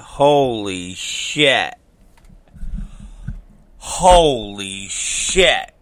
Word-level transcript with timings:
Holy 0.00 0.94
shit. 0.94 1.74
Holy 3.76 4.88
shit. 4.88 5.72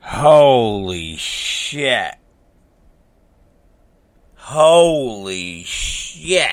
Holy 0.00 1.16
shit. 1.16 2.14
Holy 4.34 5.64
shit. 5.64 6.50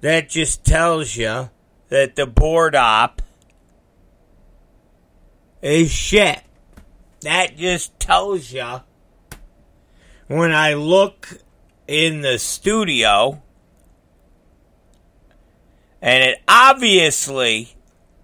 That 0.00 0.28
just 0.28 0.64
tells 0.64 1.16
you 1.16 1.50
that 1.88 2.16
the 2.16 2.26
board 2.26 2.74
op 2.74 3.22
is 5.62 5.90
shit. 5.90 6.42
That 7.20 7.56
just 7.56 7.98
tells 7.98 8.52
you 8.52 8.80
when 10.28 10.52
I 10.52 10.74
look 10.74 11.28
in 11.86 12.22
the 12.22 12.38
studio, 12.38 13.42
and 16.00 16.22
it 16.22 16.42
obviously, 16.48 17.76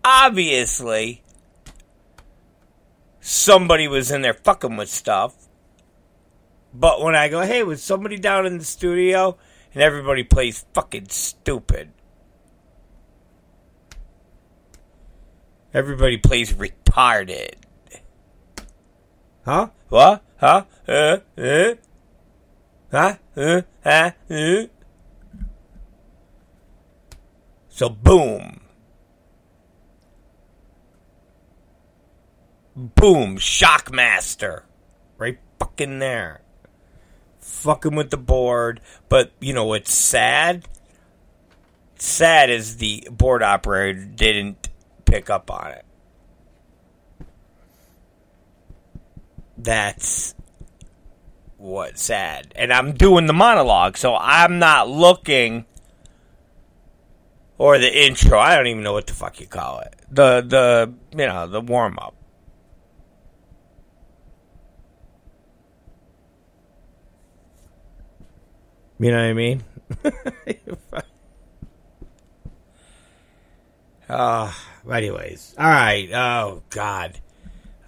obviously, 0.04 1.22
somebody 3.20 3.88
was 3.88 4.10
in 4.10 4.22
there 4.22 4.34
fucking 4.34 4.76
with 4.76 4.90
stuff. 4.90 5.34
But 6.72 7.02
when 7.02 7.14
I 7.14 7.28
go, 7.28 7.40
hey, 7.40 7.62
was 7.62 7.82
somebody 7.82 8.16
down 8.16 8.46
in 8.46 8.58
the 8.58 8.64
studio? 8.64 9.36
And 9.72 9.82
everybody 9.82 10.24
plays 10.24 10.64
fucking 10.74 11.08
stupid. 11.08 11.92
Everybody 15.72 16.16
plays 16.16 16.52
retarded. 16.52 17.54
Huh? 19.44 19.68
What? 19.88 20.22
Huh? 20.38 20.64
Uh? 20.86 21.18
Uh? 21.38 21.74
Huh? 22.90 23.16
Uh? 23.36 23.62
Huh? 23.84 24.10
Uh? 24.28 24.62
So 27.68 27.88
boom. 27.88 28.60
Boom. 32.74 33.36
Shockmaster. 33.36 34.62
Right 35.18 35.38
fucking 35.58 35.98
there. 36.00 36.42
Fucking 37.38 37.94
with 37.94 38.10
the 38.10 38.16
board. 38.16 38.80
But, 39.08 39.32
you 39.40 39.54
know, 39.54 39.66
what's 39.66 39.94
sad? 39.94 40.66
Sad 41.96 42.50
is 42.50 42.78
the 42.78 43.08
board 43.10 43.42
operator 43.42 44.04
didn't 44.04 44.68
pick 45.04 45.30
up 45.30 45.50
on 45.50 45.72
it. 45.72 45.84
That's 49.58 50.34
what's 51.60 52.02
sad. 52.02 52.52
And 52.56 52.72
I'm 52.72 52.92
doing 52.92 53.26
the 53.26 53.32
monologue, 53.32 53.96
so 53.96 54.16
I'm 54.16 54.58
not 54.58 54.88
looking 54.88 55.66
or 57.58 57.78
the 57.78 58.06
intro. 58.06 58.38
I 58.38 58.56
don't 58.56 58.66
even 58.66 58.82
know 58.82 58.94
what 58.94 59.06
the 59.06 59.12
fuck 59.12 59.38
you 59.40 59.46
call 59.46 59.80
it. 59.80 59.94
The 60.10 60.40
the 60.40 60.92
you 61.12 61.26
know, 61.26 61.46
the 61.46 61.60
warm 61.60 61.98
up. 62.00 62.14
You 68.98 69.10
know 69.10 69.16
what 69.16 69.30
I 69.30 69.32
mean? 69.32 69.64
uh, 74.10 74.52
anyways. 74.92 75.54
All 75.58 75.64
right. 75.66 76.10
Oh, 76.12 76.62
God. 76.68 77.18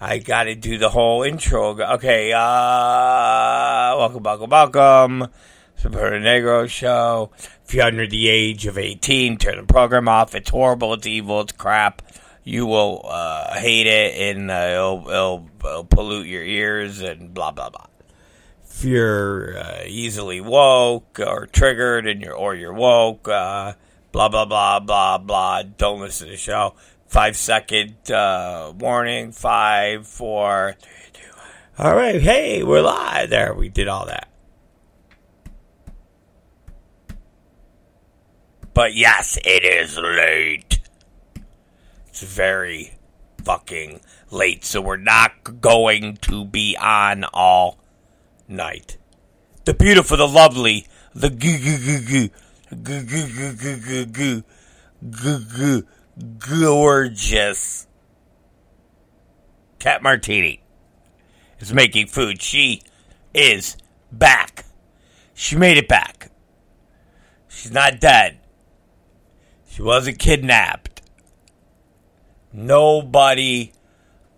I 0.05 0.19
got 0.19 0.45
to 0.45 0.57
do 0.57 0.79
the 0.79 0.89
whole 0.89 1.23
intro. 1.23 1.81
Okay. 1.81 2.33
Uh, 2.33 3.95
welcome, 3.97 4.25
welcome, 4.25 4.51
welcome. 4.51 5.29
Super 5.77 6.11
Negro 6.19 6.69
Show. 6.69 7.31
If 7.65 7.73
you're 7.73 7.85
under 7.85 8.09
the 8.09 8.29
age 8.29 8.67
of 8.67 8.77
18, 8.77 9.37
turn 9.37 9.59
the 9.59 9.63
program 9.63 10.09
off. 10.09 10.35
It's 10.35 10.51
horrible. 10.51 10.93
It's 10.95 11.07
evil. 11.07 11.43
It's 11.43 11.53
crap. 11.53 12.03
You 12.43 12.67
will 12.67 13.03
uh, 13.09 13.55
hate 13.55 13.87
it 13.87 14.37
and 14.37 14.51
uh, 14.51 14.71
it'll, 14.73 15.09
it'll, 15.09 15.49
it'll 15.61 15.85
pollute 15.85 16.27
your 16.27 16.43
ears 16.43 17.01
and 17.01 17.33
blah, 17.33 17.53
blah, 17.53 17.71
blah 17.71 17.87
if 18.69 18.85
you're 18.85 19.57
uh, 19.57 19.83
easily 19.87 20.41
woke 20.41 21.21
or 21.21 21.47
triggered 21.47 22.09
and 22.09 22.21
you're 22.21 22.35
or 22.35 22.57
you're 22.57 22.73
woke, 22.73 23.29
uh, 23.29 23.75
blah 24.11 24.29
blah 24.29 24.45
blah 24.45 24.81
blah 24.81 25.19
blah. 25.19 25.63
Don't 25.63 26.01
listen 26.01 26.27
to 26.27 26.33
the 26.33 26.37
show 26.37 26.75
five 27.13 27.37
second 27.37 28.11
uh, 28.11 28.73
warning, 28.79 29.33
five, 29.33 30.07
four, 30.07 30.75
three, 30.81 31.11
two, 31.13 31.29
one. 31.37 31.87
All 31.87 31.95
right, 31.95 32.23
hey, 32.23 32.63
we're 32.63 32.81
live. 32.81 33.29
There, 33.29 33.53
we 33.53 33.69
did 33.69 33.87
all 33.87 34.07
that. 34.07 34.31
But 38.73 38.95
yes, 38.95 39.39
it 39.45 39.63
is 39.63 39.99
late. 39.99 40.79
It's 42.09 42.23
very 42.23 42.95
fucking 43.45 44.01
late, 44.31 44.65
so 44.65 44.81
we're 44.81 44.97
not 44.97 45.61
going 45.61 46.17
to 46.23 46.47
be 46.47 46.79
on 46.81 47.25
all 47.25 47.79
night. 48.49 48.97
The 49.67 49.75
beautiful, 49.75 50.17
the 50.17 50.27
lovely, 50.27 50.87
the 51.15 51.29
goo 51.29 51.59
goo 51.59 52.01
goo. 52.01 52.29
Goo 52.71 53.03
goo 53.03 53.29
goo 53.29 53.53
goo 53.53 53.77
goo 53.77 54.07
goo. 54.07 54.43
Goo 55.11 55.41
goo 55.45 55.87
gorgeous 56.23 57.87
Cat 59.79 60.03
Martini 60.03 60.63
is 61.59 61.73
making 61.73 62.07
food. 62.07 62.41
She 62.41 62.83
is 63.35 63.77
back. 64.11 64.65
She 65.35 65.57
made 65.57 65.77
it 65.77 65.89
back. 65.89 66.31
She's 67.49 67.73
not 67.73 68.01
dead. 68.01 68.39
She 69.69 69.83
wasn't 69.83 70.19
kidnapped. 70.19 71.03
Nobody 72.53 73.73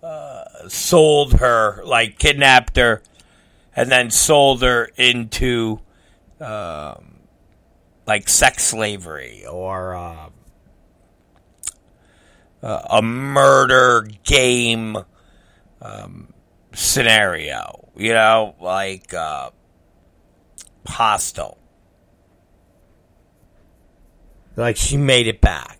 uh, 0.03 0.45
sold 0.69 1.41
her, 1.41 1.83
like 1.85 2.19
kidnapped 2.19 2.76
her 2.76 3.03
and 3.76 3.91
then 3.91 4.11
sold 4.11 4.62
her 4.62 4.91
into 4.97 5.81
um, 6.41 7.21
like 8.07 8.29
sex 8.29 8.64
slavery 8.64 9.45
or 9.47 9.95
uh, 9.95 10.31
a 12.64 13.02
murder 13.02 14.09
game 14.25 14.97
um, 15.83 16.33
scenario. 16.73 17.90
You 17.97 18.14
know, 18.14 18.56
like 18.61 19.12
uh, 19.12 19.50
hostile. 20.87 21.59
Like 24.56 24.76
she 24.76 24.97
made 24.97 25.26
it 25.26 25.40
back. 25.40 25.78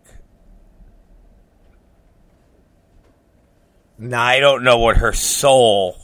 Now 3.99 4.23
I 4.23 4.41
don't 4.41 4.65
know 4.65 4.79
what 4.79 4.99
her 4.99 5.13
soul 5.13 5.97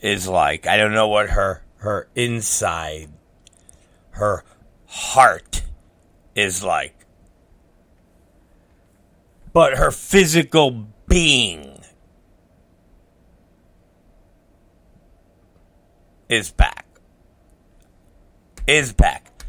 is 0.00 0.28
like. 0.28 0.66
I 0.66 0.76
don't 0.76 0.92
know 0.92 1.08
what 1.08 1.30
her 1.30 1.62
her 1.78 2.08
inside, 2.14 3.08
her 4.10 4.44
heart 4.86 5.62
is 6.34 6.62
like. 6.62 6.95
But 9.56 9.78
her 9.78 9.90
physical 9.90 10.86
being 11.08 11.80
is 16.28 16.50
back. 16.50 16.84
Is 18.66 18.92
back. 18.92 19.46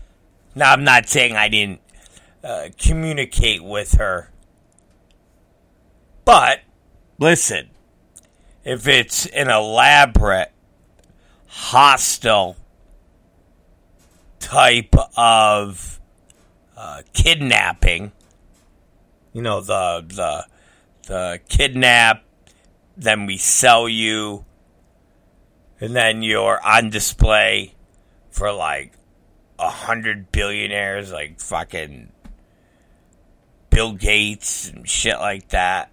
Now, 0.56 0.72
I'm 0.72 0.86
not 0.86 1.10
saying 1.10 1.36
I 1.36 1.50
didn't 1.50 1.82
uh, 2.42 2.70
communicate 2.78 3.62
with 3.62 3.96
her. 3.96 4.32
But, 6.24 6.62
listen, 7.20 7.72
if 8.64 8.88
it's 8.88 9.26
an 9.26 9.50
elaborate, 9.50 10.54
hostile 11.48 12.56
type 14.40 14.96
of 15.18 16.00
uh, 16.78 17.02
kidnapping, 17.12 18.14
you 19.38 19.44
know, 19.44 19.62
the 19.62 20.04
the 20.08 20.48
the 21.08 21.40
kidnap, 21.48 22.24
then 22.98 23.28
we 23.28 23.38
sell 23.38 23.88
you, 23.88 24.46
and 25.80 25.96
then 25.96 26.24
you're 26.24 26.60
on 26.66 26.90
display 26.90 27.76
for 28.32 28.52
like 28.52 28.94
a 29.60 29.70
hundred 29.70 30.32
billionaires, 30.32 31.12
like 31.12 31.40
fucking 31.40 32.12
Bill 33.70 33.94
Gates 33.94 34.70
and 34.70 34.90
shit 34.90 35.20
like 35.20 35.50
that. 35.50 35.92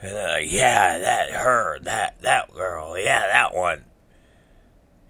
And 0.00 0.16
they're 0.16 0.40
like, 0.40 0.50
yeah, 0.50 0.98
that 0.98 1.30
her, 1.32 1.78
that 1.80 2.22
that 2.22 2.54
girl, 2.54 2.98
yeah, 2.98 3.20
that 3.20 3.54
one. 3.54 3.84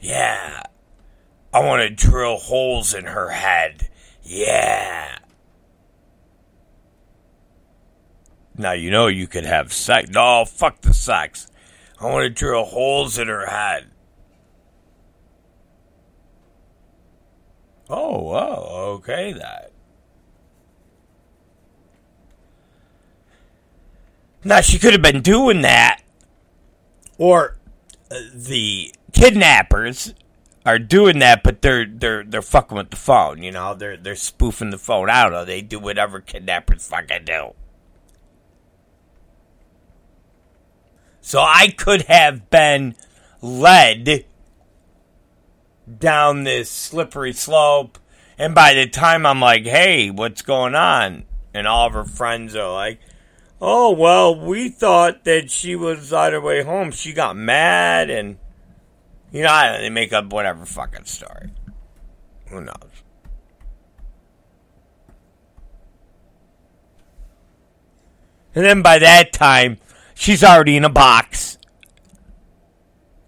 Yeah. 0.01 0.65
I 1.55 1.61
want 1.61 1.83
to 1.83 1.91
drill 1.91 2.39
holes 2.39 2.93
in 2.93 3.05
her 3.05 3.29
head. 3.29 3.89
Yeah. 4.25 5.17
Now 8.61 8.73
you 8.73 8.91
know 8.91 9.07
you 9.07 9.27
could 9.27 9.47
have 9.47 9.73
sex. 9.73 10.11
No, 10.11 10.45
fuck 10.45 10.83
the 10.83 10.93
sex. 10.95 11.51
I 11.99 12.07
want 12.07 12.25
to 12.25 12.31
drill 12.31 12.65
holes 12.65 13.19
in 13.19 13.29
her 13.29 13.47
head. 13.47 13.91
Oh, 17.89 18.23
well, 18.23 18.69
okay, 18.97 19.33
that. 19.33 19.73
Now, 24.45 24.61
she 24.61 24.79
could 24.79 24.93
have 24.93 25.03
been 25.03 25.23
doing 25.23 25.63
that. 25.63 26.03
Or 27.19 27.59
uh, 28.11 28.17
the 28.33 28.95
kidnappers 29.13 30.15
are 30.65 30.79
doing 30.79 31.19
that, 31.19 31.43
but 31.43 31.63
they're 31.63 31.85
they're 31.85 32.25
they're 32.25 32.41
fucking 32.41 32.77
with 32.79 32.91
the 32.91 32.97
phone. 32.97 33.43
You 33.43 33.51
know, 33.51 33.75
they're 33.75 33.97
they're 33.97 34.15
spoofing 34.15 34.71
the 34.71 34.79
phone. 34.79 35.11
I 35.11 35.25
don't 35.25 35.33
know. 35.33 35.45
They 35.45 35.61
do 35.61 35.79
whatever 35.79 36.21
kidnappers 36.21 36.87
fucking 36.89 37.25
do. 37.25 37.55
So 41.31 41.39
I 41.39 41.69
could 41.69 42.03
have 42.07 42.51
been 42.51 42.97
led 43.41 44.25
down 46.01 46.43
this 46.43 46.69
slippery 46.69 47.33
slope. 47.33 48.01
And 48.37 48.53
by 48.53 48.75
the 48.75 48.89
time 48.89 49.25
I'm 49.25 49.39
like, 49.39 49.65
hey, 49.65 50.11
what's 50.11 50.43
going 50.43 50.75
on? 50.75 51.27
And 51.55 51.69
all 51.69 51.87
of 51.87 51.93
her 51.93 52.03
friends 52.03 52.57
are 52.57 52.73
like, 52.73 52.99
oh, 53.61 53.93
well, 53.93 54.35
we 54.45 54.71
thought 54.71 55.23
that 55.23 55.53
she 55.53 55.77
was 55.77 56.13
on 56.13 56.33
her 56.33 56.41
way 56.41 56.65
home. 56.65 56.91
She 56.91 57.13
got 57.13 57.37
mad 57.37 58.11
and, 58.11 58.37
you 59.31 59.43
know, 59.45 59.79
they 59.81 59.89
make 59.89 60.13
up 60.13 60.33
whatever 60.33 60.67
fucking 60.67 61.05
story. 61.05 61.51
Who 62.49 62.61
knows? 62.61 63.05
And 68.53 68.65
then 68.65 68.83
by 68.83 68.99
that 68.99 69.33
time, 69.33 69.79
she's 70.21 70.45
already 70.45 70.77
in 70.77 70.85
a 70.85 70.91
box. 70.91 71.57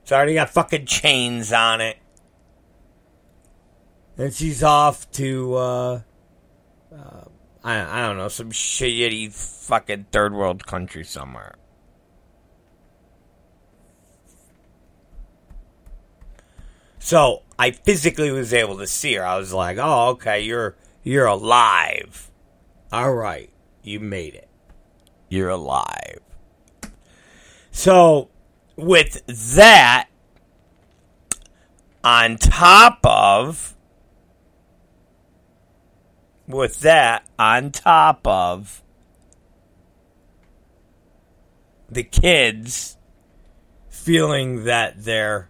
It's 0.03 0.13
already 0.13 0.35
got 0.35 0.51
fucking 0.51 0.85
chains 0.85 1.53
on 1.53 1.81
it. 1.81 1.97
And 4.19 4.33
she's 4.33 4.63
off 4.63 5.11
to, 5.13 5.55
uh, 5.55 6.01
uh, 6.95 7.25
I, 7.65 8.01
I 8.01 8.07
don't 8.07 8.19
know, 8.19 8.29
some 8.29 8.51
shitty 8.51 9.33
fucking 9.33 10.07
third 10.13 10.35
world 10.35 10.67
country 10.67 11.03
somewhere. 11.03 11.57
So 16.99 17.43
I 17.59 17.71
physically 17.71 18.31
was 18.31 18.53
able 18.53 18.79
to 18.79 18.87
see 18.87 19.15
her. 19.15 19.25
I 19.25 19.37
was 19.37 19.53
like, 19.53 19.77
"Oh, 19.81 20.11
okay, 20.11 20.43
you're 20.43 20.77
you're 21.03 21.27
alive. 21.27 22.31
All 22.93 23.13
right, 23.13 23.51
you 23.83 23.99
made 23.99 24.37
it. 24.37 24.49
You're 25.29 25.49
alive." 25.49 26.32
So 27.73 28.29
with 28.77 29.23
that, 29.57 30.09
on 32.05 32.37
top 32.37 32.99
of 33.05 33.75
with 36.49 36.81
that 36.81 37.25
on 37.39 37.71
top 37.71 38.27
of 38.27 38.83
the 41.89 42.03
kids 42.03 42.97
feeling 43.89 44.65
that 44.65 45.05
their 45.05 45.49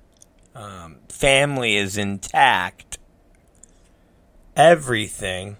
um, 0.54 0.98
family 1.08 1.76
is 1.76 1.96
intact, 1.96 2.98
everything 4.56 5.56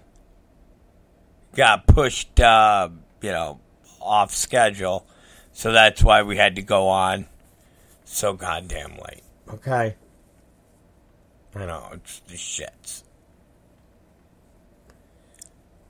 got 1.55 1.87
pushed, 1.87 2.39
uh, 2.39 2.89
you 3.21 3.31
know, 3.31 3.59
off 3.99 4.33
schedule. 4.33 5.07
So 5.53 5.71
that's 5.71 6.03
why 6.03 6.23
we 6.23 6.37
had 6.37 6.55
to 6.55 6.61
go 6.61 6.89
on 6.89 7.27
so 8.05 8.33
goddamn 8.33 8.93
late. 8.93 9.23
Okay. 9.49 9.95
I 11.55 11.65
know, 11.65 11.89
it's 11.93 12.19
the 12.21 12.35
shits. 12.35 13.03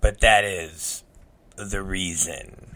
But 0.02 0.20
that 0.20 0.44
is 0.44 1.04
the 1.56 1.82
reason. 1.82 2.76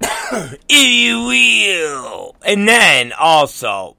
if 0.00 0.58
you 0.68 1.24
will. 1.24 2.36
And 2.46 2.68
then 2.68 3.12
also, 3.12 3.96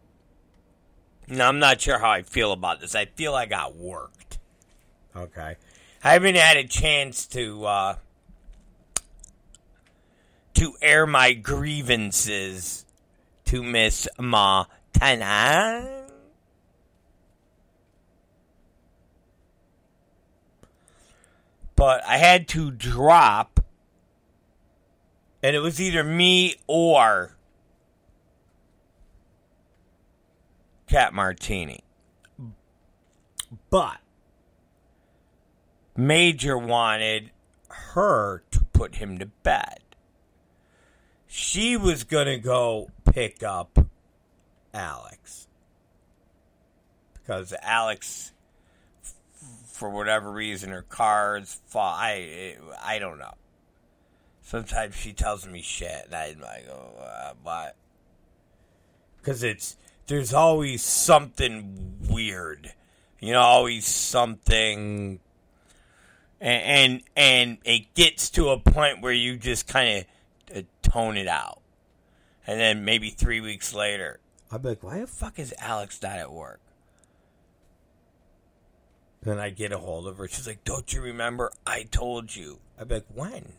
now 1.27 1.49
I'm 1.49 1.59
not 1.59 1.81
sure 1.81 1.99
how 1.99 2.09
I 2.09 2.21
feel 2.21 2.53
about 2.53 2.79
this. 2.79 2.95
I 2.95 3.05
feel 3.05 3.35
I 3.35 3.45
got 3.45 3.75
worked. 3.75 4.39
Okay. 5.15 5.55
I 6.03 6.13
haven't 6.13 6.35
had 6.35 6.57
a 6.57 6.63
chance 6.63 7.25
to 7.27 7.65
uh, 7.65 7.95
to 10.61 10.75
air 10.79 11.07
my 11.07 11.33
grievances 11.33 12.85
to 13.45 13.63
Miss 13.63 14.07
Ma 14.19 14.65
Tana. 14.93 16.05
But 21.75 22.05
I 22.05 22.17
had 22.17 22.47
to 22.49 22.69
drop, 22.69 23.59
and 25.41 25.55
it 25.55 25.61
was 25.61 25.81
either 25.81 26.03
me 26.03 26.53
or 26.67 27.35
Cat 30.85 31.11
Martini. 31.11 31.83
But 33.71 33.97
Major 35.97 36.55
wanted 36.55 37.31
her 37.67 38.43
to 38.51 38.63
put 38.65 38.97
him 38.97 39.17
to 39.17 39.25
bed. 39.25 39.80
She 41.33 41.77
was 41.77 42.03
going 42.03 42.25
to 42.25 42.37
go 42.37 42.91
pick 43.05 43.41
up 43.41 43.79
Alex. 44.73 45.47
Because 47.13 47.53
Alex, 47.61 48.33
for 49.65 49.89
whatever 49.89 50.29
reason, 50.29 50.71
her 50.71 50.81
cards 50.81 51.57
fall. 51.67 51.95
I, 51.95 52.57
I 52.83 52.99
don't 52.99 53.17
know. 53.17 53.33
Sometimes 54.41 54.93
she 54.93 55.13
tells 55.13 55.47
me 55.47 55.61
shit, 55.61 56.07
and 56.07 56.13
I'm 56.13 56.41
like, 56.41 56.67
oh, 56.69 57.01
uh, 57.01 57.33
what? 57.41 57.77
Because 59.17 59.41
it's 59.41 59.77
there's 60.07 60.33
always 60.33 60.83
something 60.83 61.93
weird, 62.09 62.73
you 63.21 63.31
know, 63.31 63.39
always 63.39 63.85
something, 63.85 65.21
and 66.41 66.63
and, 66.63 67.01
and 67.15 67.57
it 67.63 67.93
gets 67.93 68.29
to 68.31 68.49
a 68.49 68.59
point 68.59 69.01
where 69.01 69.13
you 69.13 69.37
just 69.37 69.65
kind 69.69 69.99
of 69.99 70.05
tone 70.91 71.17
it 71.17 71.27
out, 71.27 71.61
and 72.45 72.59
then 72.59 72.85
maybe 72.85 73.09
three 73.09 73.41
weeks 73.41 73.73
later, 73.73 74.19
I'll 74.51 74.59
be 74.59 74.69
like, 74.69 74.83
why 74.83 74.99
the 74.99 75.07
fuck 75.07 75.39
is 75.39 75.53
Alex 75.59 76.01
not 76.01 76.19
at 76.19 76.31
work? 76.31 76.59
Then 79.23 79.39
I 79.39 79.51
get 79.51 79.71
a 79.71 79.77
hold 79.77 80.07
of 80.07 80.17
her. 80.17 80.27
She's 80.27 80.47
like, 80.47 80.63
"Don't 80.63 80.91
you 80.91 80.99
remember? 80.99 81.51
I 81.67 81.83
told 81.83 82.35
you." 82.35 82.59
I'd 82.79 82.87
be 82.87 82.95
like, 82.95 83.05
"When?" 83.13 83.53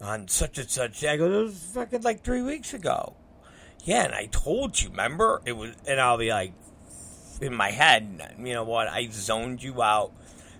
On 0.00 0.28
such 0.28 0.56
and 0.56 0.70
such. 0.70 1.00
Day. 1.00 1.10
I 1.10 1.16
go, 1.18 1.26
"It 1.26 1.42
was 1.44 1.62
fucking 1.74 2.00
like 2.00 2.24
three 2.24 2.40
weeks 2.40 2.72
ago." 2.72 3.16
yeah, 3.86 4.02
and 4.04 4.14
I 4.14 4.26
told 4.26 4.82
you, 4.82 4.90
remember? 4.90 5.40
It 5.44 5.52
was, 5.52 5.70
and 5.86 6.00
I'll 6.00 6.18
be 6.18 6.30
like, 6.30 6.52
in 7.40 7.54
my 7.54 7.70
head, 7.70 8.34
you 8.38 8.52
know 8.52 8.64
what? 8.64 8.88
I 8.88 9.08
zoned 9.12 9.62
you 9.62 9.80
out 9.80 10.12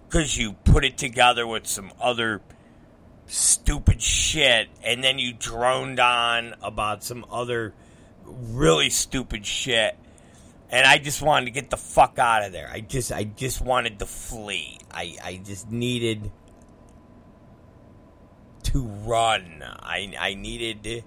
because 0.08 0.36
you 0.36 0.52
put 0.52 0.84
it 0.84 0.96
together 0.96 1.44
with 1.44 1.66
some 1.66 1.92
other 2.00 2.40
stupid 3.26 4.00
shit, 4.00 4.68
and 4.82 5.02
then 5.02 5.18
you 5.18 5.32
droned 5.32 6.00
on 6.00 6.54
about 6.62 7.04
some 7.04 7.24
other 7.30 7.74
really 8.24 8.90
stupid 8.90 9.46
shit. 9.46 9.96
And 10.68 10.84
I 10.86 10.98
just 10.98 11.22
wanted 11.22 11.46
to 11.46 11.50
get 11.52 11.70
the 11.70 11.76
fuck 11.76 12.18
out 12.18 12.44
of 12.44 12.52
there. 12.52 12.68
I 12.72 12.80
just, 12.80 13.12
I 13.12 13.24
just 13.24 13.60
wanted 13.60 14.00
to 14.00 14.06
flee. 14.06 14.78
I, 14.90 15.16
I 15.22 15.40
just 15.44 15.70
needed 15.70 16.30
to 18.64 18.82
run. 18.82 19.62
I, 19.62 20.12
I 20.18 20.34
needed. 20.34 21.04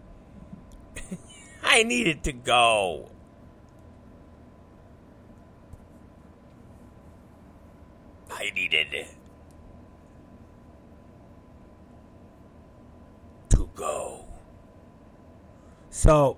I 1.64 1.84
needed 1.84 2.24
to 2.24 2.32
go. 2.32 3.12
I 8.32 8.52
needed 8.52 9.08
to 13.50 13.69
go. 13.80 14.26
So, 15.90 16.38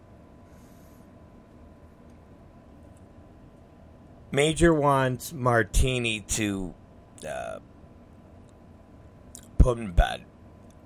Major 4.32 4.74
wants 4.74 5.34
Martini 5.34 6.22
to 6.22 6.74
uh, 7.28 7.60
put 9.58 9.80
in 9.80 9.92
bed. 9.92 10.24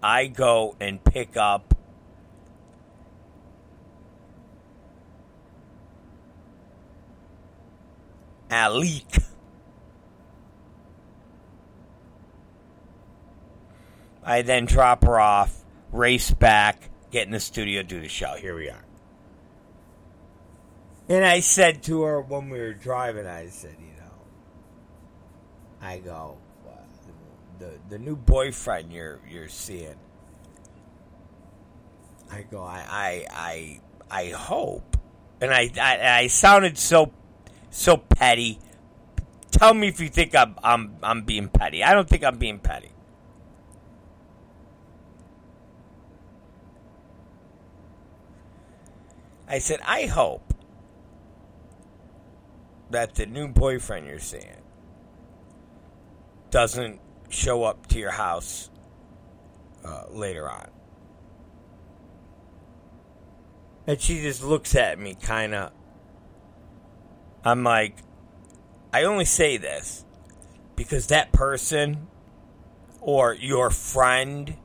I 0.02 0.28
go 0.28 0.76
and 0.80 1.04
pick 1.04 1.36
up 1.36 1.76
Alex. 8.50 9.20
I 14.24 14.42
then 14.42 14.66
drop 14.66 15.04
her 15.04 15.20
off, 15.20 15.65
race 15.96 16.32
back, 16.32 16.90
get 17.12 17.26
in 17.26 17.32
the 17.32 17.40
studio, 17.40 17.82
do 17.82 18.02
the 18.02 18.10
show. 18.10 18.36
Here 18.36 18.56
we 18.56 18.70
are. 18.70 18.84
And 21.08 21.24
I 21.24 21.40
said 21.40 21.84
to 21.84 22.02
her 22.02 22.22
when 22.22 22.50
we 22.50 22.60
were 22.60 22.74
driving, 22.74 23.28
I 23.28 23.48
said, 23.50 23.76
you 23.80 23.96
know, 23.98 24.12
I 25.82 26.00
go, 26.00 26.38
uh, 26.68 26.72
the 27.60 27.74
the 27.90 28.00
new 28.00 28.16
boyfriend 28.16 28.92
you're 28.92 29.20
you're 29.30 29.48
seeing. 29.48 29.96
I 32.32 32.42
go, 32.42 32.64
I 32.64 32.84
I 32.90 33.26
I, 33.32 33.80
I 34.10 34.30
hope, 34.30 34.98
and 35.40 35.54
I, 35.54 35.70
I 35.80 36.20
I 36.22 36.28
sounded 36.28 36.78
so 36.78 37.12
so 37.70 37.98
petty. 37.98 38.60
Tell 39.52 39.76
me 39.76 39.88
if 39.88 40.00
you 40.00 40.10
think 40.10 40.36
I'm 40.36 40.56
I'm 40.64 40.98
I'm 41.04 41.22
being 41.22 41.50
petty. 41.50 41.84
I 41.84 41.94
don't 41.94 42.10
think 42.10 42.24
I'm 42.24 42.40
being 42.40 42.58
petty. 42.58 42.90
I 49.48 49.60
said, 49.60 49.80
I 49.86 50.06
hope 50.06 50.54
that 52.90 53.16
the 53.16 53.26
new 53.26 53.48
boyfriend 53.48 54.08
you're 54.08 54.20
seeing 54.20 54.62
doesn't 56.50 57.00
show 57.30 57.64
up 57.64 57.88
to 57.88 58.00
your 58.00 58.12
house 58.12 58.70
uh, 59.84 60.06
later 60.10 60.50
on. 60.50 60.70
And 63.88 64.00
she 64.02 64.22
just 64.22 64.44
looks 64.44 64.76
at 64.76 64.98
me 64.98 65.16
kind 65.16 65.54
of. 65.54 65.72
I'm 67.44 67.64
like, 67.64 67.98
I 68.92 69.04
only 69.04 69.26
say 69.26 69.58
this 69.58 70.04
because 70.76 71.08
that 71.08 71.32
person 71.32 72.08
or 73.00 73.34
your 73.34 73.70
friend, 73.70 74.56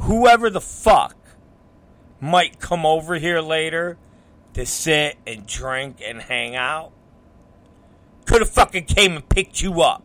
whoever 0.00 0.50
the 0.50 0.60
fuck, 0.60 1.16
might 2.18 2.58
come 2.58 2.84
over 2.84 3.16
here 3.16 3.40
later 3.40 3.98
to 4.56 4.64
sit 4.64 5.18
and 5.26 5.46
drink 5.46 6.00
and 6.02 6.18
hang 6.18 6.56
out. 6.56 6.90
Could 8.24 8.40
have 8.40 8.48
fucking 8.48 8.86
came 8.86 9.12
and 9.16 9.28
picked 9.28 9.60
you 9.60 9.82
up. 9.82 10.02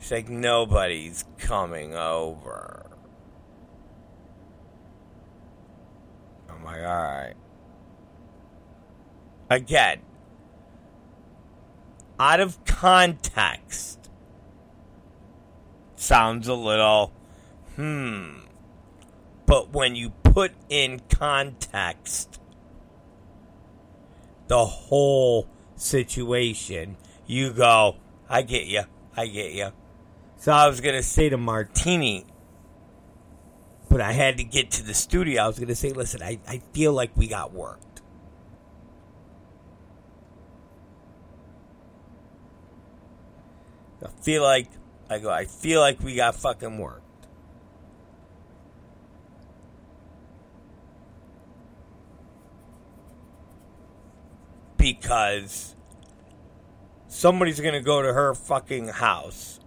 It's 0.00 0.10
like, 0.10 0.28
nobody's 0.28 1.24
coming 1.38 1.94
over. 1.94 2.86
I'm 6.50 6.64
like, 6.64 6.80
alright. 6.80 7.36
Again, 9.48 10.00
out 12.18 12.40
of 12.40 12.64
context, 12.64 14.10
sounds 15.94 16.48
a 16.48 16.54
little, 16.54 17.12
hmm. 17.76 18.40
But 19.46 19.72
when 19.72 19.94
you 19.94 20.12
put 20.36 20.52
in 20.68 21.00
context 21.08 22.38
the 24.48 24.66
whole 24.66 25.48
situation, 25.76 26.94
you 27.26 27.50
go, 27.50 27.96
I 28.28 28.42
get 28.42 28.66
you, 28.66 28.82
I 29.16 29.28
get 29.28 29.52
you. 29.52 29.70
So 30.36 30.52
I 30.52 30.68
was 30.68 30.82
going 30.82 30.94
to 30.94 31.02
say 31.02 31.30
to 31.30 31.38
Martini, 31.38 32.26
but 33.88 34.02
I 34.02 34.12
had 34.12 34.36
to 34.36 34.44
get 34.44 34.70
to 34.72 34.82
the 34.82 34.92
studio. 34.92 35.42
I 35.42 35.46
was 35.46 35.58
going 35.58 35.68
to 35.68 35.74
say, 35.74 35.92
listen, 35.92 36.22
I, 36.22 36.38
I 36.46 36.58
feel 36.74 36.92
like 36.92 37.16
we 37.16 37.28
got 37.28 37.54
worked. 37.54 38.02
I 44.04 44.10
feel 44.20 44.42
like, 44.42 44.68
I 45.08 45.18
go, 45.18 45.30
I 45.30 45.46
feel 45.46 45.80
like 45.80 46.00
we 46.00 46.14
got 46.14 46.34
fucking 46.34 46.76
worked. 46.76 47.05
Because 54.86 55.74
somebody's 57.08 57.58
going 57.58 57.74
to 57.74 57.80
go 57.80 58.02
to 58.02 58.12
her 58.12 58.36
fucking 58.36 58.86
house. 58.86 59.58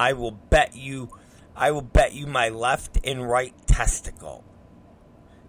I 0.00 0.14
will 0.14 0.30
bet 0.30 0.74
you 0.74 1.10
I 1.54 1.72
will 1.72 1.82
bet 1.82 2.14
you 2.14 2.26
my 2.26 2.48
left 2.48 2.98
and 3.04 3.28
right 3.28 3.52
testicle. 3.66 4.44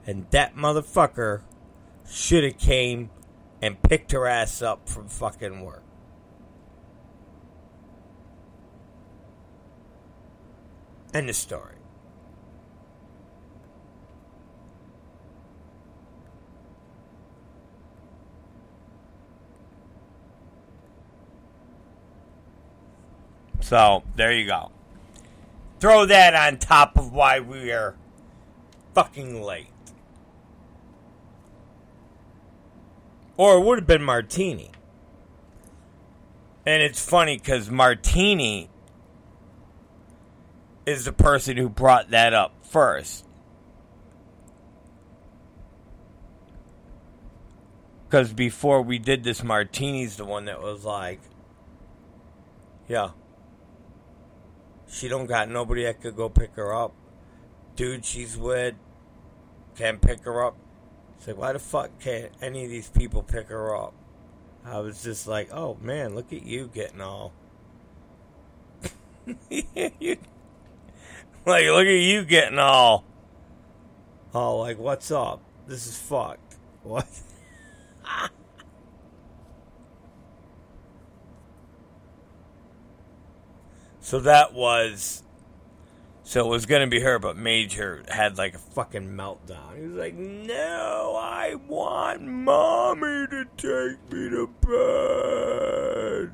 And 0.05 0.25
that 0.31 0.57
motherfucker 0.57 1.43
should 2.09 2.43
have 2.43 2.57
came 2.57 3.11
and 3.61 3.81
picked 3.81 4.11
her 4.11 4.25
ass 4.27 4.61
up 4.61 4.89
from 4.89 5.07
fucking 5.07 5.61
work. 5.61 5.83
End 11.13 11.29
the 11.29 11.33
story. 11.33 11.78
So, 23.69 24.01
there 24.15 24.31
you 24.31 24.47
go. 24.47 24.71
Throw 25.79 26.07
that 26.07 26.33
on 26.33 26.57
top 26.57 26.97
of 26.97 27.13
why 27.13 27.39
we 27.39 27.71
are 27.71 27.95
fucking 28.95 29.43
late. 29.43 29.67
Or 33.37 33.59
it 33.59 33.63
would 33.63 33.77
have 33.77 33.85
been 33.85 34.01
Martini. 34.01 34.71
And 36.65 36.81
it's 36.81 37.07
funny 37.07 37.37
because 37.37 37.69
Martini 37.69 38.71
is 40.87 41.05
the 41.05 41.13
person 41.13 41.55
who 41.55 41.69
brought 41.69 42.09
that 42.09 42.33
up 42.33 42.53
first. 42.63 43.23
Because 48.07 48.33
before 48.33 48.81
we 48.81 48.97
did 48.97 49.23
this, 49.23 49.43
Martini's 49.43 50.17
the 50.17 50.25
one 50.25 50.45
that 50.45 50.59
was 50.59 50.85
like, 50.85 51.19
yeah, 52.87 53.11
she 54.89 55.07
don't 55.07 55.27
got 55.27 55.49
nobody 55.49 55.83
that 55.83 56.01
could 56.01 56.15
go 56.15 56.29
pick 56.29 56.55
her 56.55 56.73
up. 56.73 56.93
Dude, 57.75 58.05
she's 58.05 58.37
with 58.37 58.75
can't 59.79 60.01
pick 60.01 60.25
her 60.25 60.45
up. 60.45 60.57
It's 61.17 61.27
like, 61.27 61.37
why 61.37 61.53
the 61.53 61.59
fuck 61.59 61.99
can't 62.01 62.31
any 62.41 62.65
of 62.65 62.69
these 62.69 62.89
people 62.89 63.23
pick 63.23 63.47
her 63.47 63.73
up? 63.75 63.93
I 64.65 64.79
was 64.79 65.01
just 65.01 65.25
like, 65.25 65.49
oh 65.53 65.77
man, 65.81 66.15
look 66.15 66.33
at 66.33 66.43
you 66.43 66.69
getting 66.73 66.99
all. 66.99 67.31
like, 69.49 70.19
look 71.45 71.87
at 71.87 72.01
you 72.01 72.25
getting 72.25 72.59
all. 72.59 73.05
Oh, 74.33 74.57
like, 74.57 74.77
what's 74.77 75.11
up? 75.11 75.41
This 75.65 75.87
is 75.87 75.97
fucked. 75.97 76.57
What? 76.83 77.07
So 84.09 84.19
that 84.21 84.55
was. 84.55 85.21
So 86.23 86.43
it 86.43 86.49
was 86.49 86.65
going 86.65 86.81
to 86.81 86.87
be 86.87 86.99
her, 86.99 87.19
but 87.19 87.37
Major 87.37 88.03
had 88.07 88.39
like 88.39 88.55
a 88.55 88.57
fucking 88.57 89.07
meltdown. 89.07 89.77
He 89.77 89.85
was 89.85 89.97
like, 89.97 90.15
No, 90.15 91.15
I 91.15 91.53
want 91.67 92.23
mommy 92.23 93.27
to 93.27 93.45
take 93.55 94.11
me 94.11 94.31
to 94.31 94.47
bed. 94.65 96.31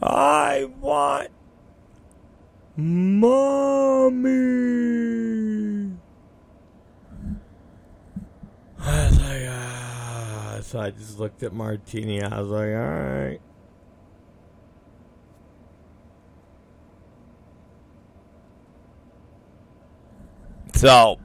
I 0.00 0.64
want 0.80 1.28
mommy. 2.74 4.54
I 8.86 9.06
was 9.08 9.23
like, 9.34 9.48
ah. 9.50 10.58
So 10.62 10.80
I 10.80 10.90
just 10.90 11.18
looked 11.18 11.42
at 11.42 11.52
Martini. 11.52 12.22
I 12.22 12.40
was 12.40 12.48
like, 12.48 12.68
all 12.68 12.72
right. 12.72 13.40
So, 20.74 21.18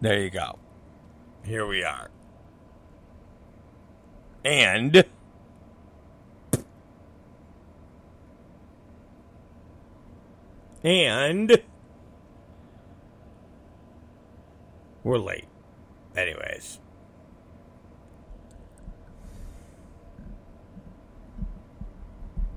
there 0.00 0.18
you 0.18 0.30
go. 0.30 0.58
Here 1.44 1.66
we 1.66 1.84
are. 1.84 2.10
And. 4.44 5.04
And. 10.82 11.62
We're 15.04 15.18
late. 15.18 15.49
Anyways. 16.16 16.78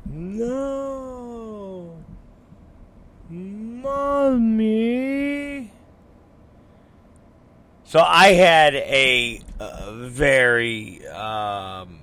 No. 0.09 2.03
Mommy. 3.29 4.73
So 7.83 7.99
I 7.99 8.29
had 8.29 8.73
a, 8.73 9.39
a 9.59 9.91
very 9.93 11.07
um, 11.07 11.99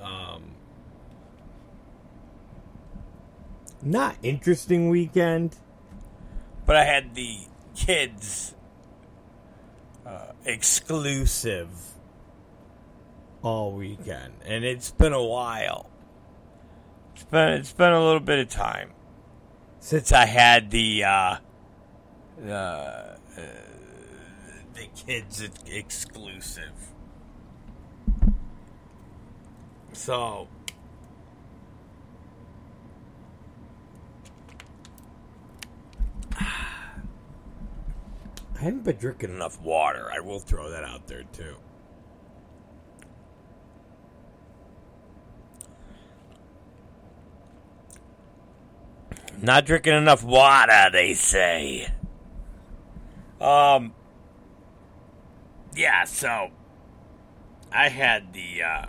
um, 0.00 0.42
not 3.82 4.16
interesting 4.22 4.88
weekend, 4.88 5.56
but 6.64 6.76
I 6.76 6.84
had 6.84 7.14
the 7.14 7.40
kids 7.74 8.54
uh, 10.08 10.32
exclusive 10.44 11.68
all 13.42 13.72
weekend, 13.72 14.32
and 14.44 14.64
it's 14.64 14.90
been 14.90 15.12
a 15.12 15.22
while. 15.22 15.90
It's 17.14 17.24
been 17.24 17.48
it's 17.50 17.72
been 17.72 17.92
a 17.92 18.02
little 18.02 18.20
bit 18.20 18.38
of 18.38 18.48
time 18.48 18.92
since 19.80 20.12
I 20.12 20.24
had 20.24 20.70
the 20.70 21.04
uh, 21.04 21.36
uh, 22.42 22.48
uh, 22.48 23.16
the 24.74 24.86
kids 24.96 25.46
exclusive. 25.66 26.72
So 29.92 30.48
I 38.58 38.64
haven't 38.64 38.84
been 38.84 38.96
drinking 38.96 39.30
enough 39.30 39.60
water. 39.60 40.10
I 40.12 40.18
will 40.18 40.40
throw 40.40 40.70
that 40.70 40.82
out 40.82 41.06
there 41.06 41.22
too. 41.32 41.56
Not 49.40 49.64
drinking 49.64 49.94
enough 49.94 50.24
water, 50.24 50.88
they 50.90 51.14
say. 51.14 51.86
Um. 53.40 53.94
Yeah, 55.76 56.02
so 56.04 56.50
I 57.70 57.88
had 57.88 58.32
the 58.32 58.62
uh 58.64 58.86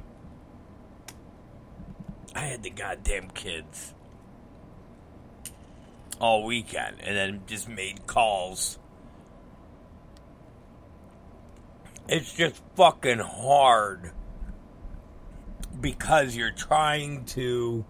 I 2.36 2.40
had 2.40 2.64
the 2.64 2.72
goddamn 2.72 3.30
kids 3.30 3.94
all 6.20 6.44
weekend 6.44 6.98
and 7.02 7.16
then 7.16 7.42
just 7.46 7.70
made 7.70 8.08
calls. 8.08 8.80
It's 12.12 12.34
just 12.34 12.62
fucking 12.76 13.20
hard 13.20 14.12
because 15.80 16.36
you're 16.36 16.52
trying 16.52 17.26
to 17.26 17.86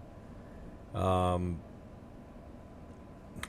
um 0.94 1.60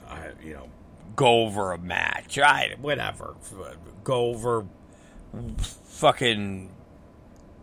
I, 0.08 0.30
you 0.42 0.54
know 0.54 0.68
go 1.14 1.42
over 1.42 1.72
a 1.72 1.78
match. 1.78 2.38
I 2.38 2.74
whatever. 2.80 3.36
Go 4.02 4.26
over 4.26 4.66
fucking 5.58 6.70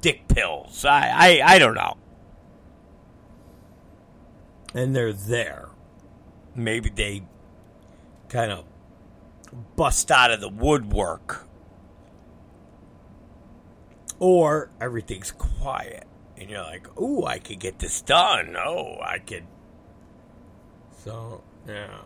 dick 0.02 0.28
pills. 0.28 0.86
I 0.86 1.10
I, 1.10 1.56
I 1.56 1.60
don't 1.60 1.74
know. 1.74 1.98
And 4.76 4.96
they're 4.96 5.14
there. 5.14 5.70
Maybe 6.54 6.92
they 6.92 7.24
kind 8.30 8.52
of 8.52 8.66
bust 9.76 10.12
out 10.12 10.30
of 10.30 10.42
the 10.42 10.50
woodwork. 10.50 11.49
Or 14.20 14.70
everything's 14.82 15.32
quiet. 15.32 16.06
And 16.38 16.50
you're 16.50 16.62
like, 16.62 17.00
ooh, 17.00 17.26
I 17.26 17.40
could 17.40 17.60
get 17.60 17.80
this 17.80 18.02
done. 18.02 18.56
Oh, 18.58 18.98
I 19.02 19.20
could. 19.20 19.46
So, 21.04 21.44
yeah. 21.68 22.02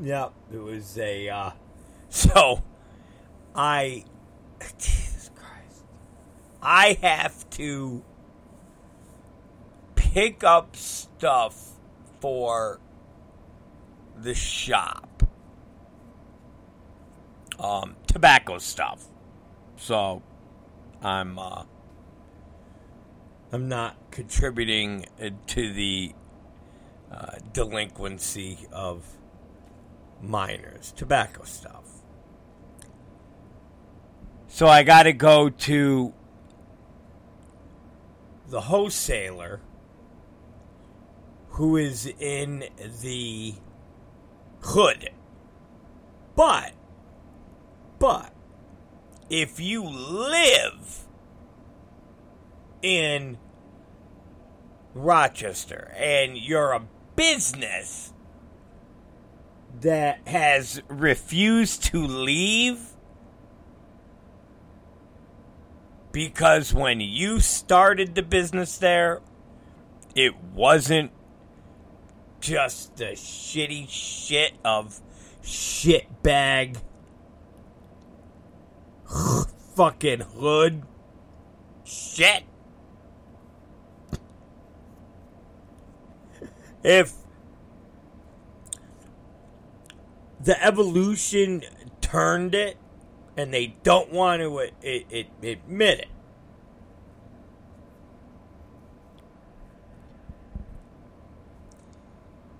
Yep, 0.00 0.32
it 0.52 0.58
was 0.58 0.98
a. 0.98 1.28
Uh, 1.28 1.50
so, 2.08 2.62
I. 3.54 4.04
Jesus 4.78 5.30
Christ. 5.34 5.84
I 6.62 6.98
have 7.02 7.48
to 7.50 8.02
pick 9.94 10.44
up 10.44 10.76
stuff 10.76 11.72
for 12.20 12.80
the 14.16 14.34
shop. 14.34 15.22
Um, 17.58 17.96
tobacco 18.06 18.58
stuff. 18.58 19.06
So, 19.76 20.22
I'm. 21.02 21.38
Uh, 21.38 21.64
I'm 23.52 23.68
not 23.68 23.96
contributing 24.10 25.06
to 25.46 25.72
the 25.72 26.12
uh, 27.10 27.36
delinquency 27.52 28.66
of 28.72 29.06
minors, 30.20 30.92
tobacco 30.96 31.44
stuff. 31.44 31.84
So 34.48 34.66
I 34.66 34.82
got 34.82 35.04
to 35.04 35.12
go 35.12 35.48
to 35.48 36.12
the 38.48 38.62
wholesaler 38.62 39.60
who 41.50 41.76
is 41.76 42.06
in 42.06 42.64
the 43.02 43.54
hood. 44.60 45.10
But, 46.34 46.72
but, 47.98 48.32
if 49.28 49.58
you 49.60 49.84
live 49.84 51.06
in 52.82 53.38
Rochester 54.94 55.92
and 55.96 56.36
you're 56.36 56.72
a 56.72 56.82
business 57.16 58.12
that 59.80 60.26
has 60.26 60.80
refused 60.88 61.84
to 61.84 62.06
leave 62.06 62.96
because 66.12 66.72
when 66.72 67.00
you 67.00 67.40
started 67.40 68.14
the 68.14 68.22
business 68.22 68.78
there, 68.78 69.20
it 70.14 70.34
wasn't 70.54 71.10
just 72.40 72.96
the 72.96 73.12
shitty 73.12 73.86
shit 73.88 74.54
of 74.64 75.00
shit 75.42 76.22
bag 76.22 76.78
fucking 79.74 80.20
hood 80.20 80.82
shit. 81.84 82.44
If 86.82 87.12
the 90.40 90.62
evolution 90.64 91.62
turned 92.00 92.54
it 92.54 92.76
and 93.36 93.52
they 93.52 93.76
don't 93.82 94.12
want 94.12 94.40
to 94.40 94.58
it, 94.58 94.74
it, 94.80 95.06
it, 95.10 95.26
admit 95.42 96.00
it. 96.00 96.08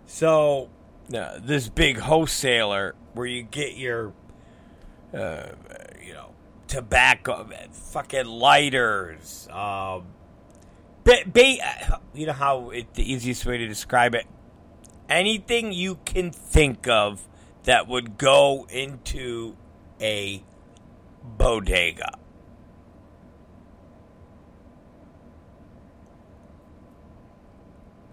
So, 0.06 0.70
this 1.08 1.68
big 1.68 1.98
wholesaler 1.98 2.94
where 3.12 3.26
you 3.26 3.42
get 3.42 3.76
your, 3.76 4.12
uh, 5.14 5.48
you 6.02 6.14
know, 6.14 6.35
tobacco, 6.68 7.48
fucking 7.72 8.26
lighters, 8.26 9.48
um, 9.50 10.06
ba- 11.04 11.24
ba- 11.26 12.00
you 12.14 12.26
know 12.26 12.32
how 12.32 12.70
it, 12.70 12.94
the 12.94 13.10
easiest 13.10 13.46
way 13.46 13.58
to 13.58 13.66
describe 13.66 14.14
it? 14.14 14.26
Anything 15.08 15.72
you 15.72 15.98
can 16.04 16.30
think 16.30 16.88
of 16.88 17.26
that 17.64 17.86
would 17.88 18.18
go 18.18 18.66
into 18.70 19.56
a 20.00 20.42
bodega. 21.22 22.18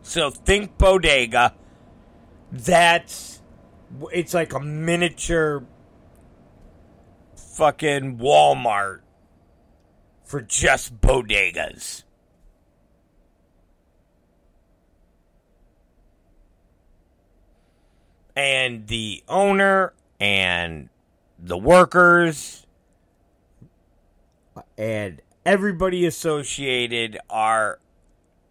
So 0.01 0.29
think 0.29 0.77
bodega. 0.77 1.55
That's 2.51 3.41
it's 4.11 4.33
like 4.33 4.53
a 4.53 4.59
miniature 4.59 5.63
fucking 7.53 8.17
Walmart 8.17 9.01
for 10.23 10.41
just 10.41 10.99
bodegas. 10.99 12.03
And 18.35 18.87
the 18.87 19.23
owner 19.27 19.93
and 20.19 20.89
the 21.37 21.57
workers 21.57 22.65
and 24.75 25.21
everybody 25.45 26.07
associated 26.07 27.19
are 27.29 27.79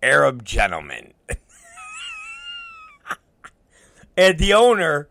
Arab 0.01 0.45
gentlemen. 0.45 1.13
and 4.17 4.39
the 4.39 4.53
owner 4.53 5.09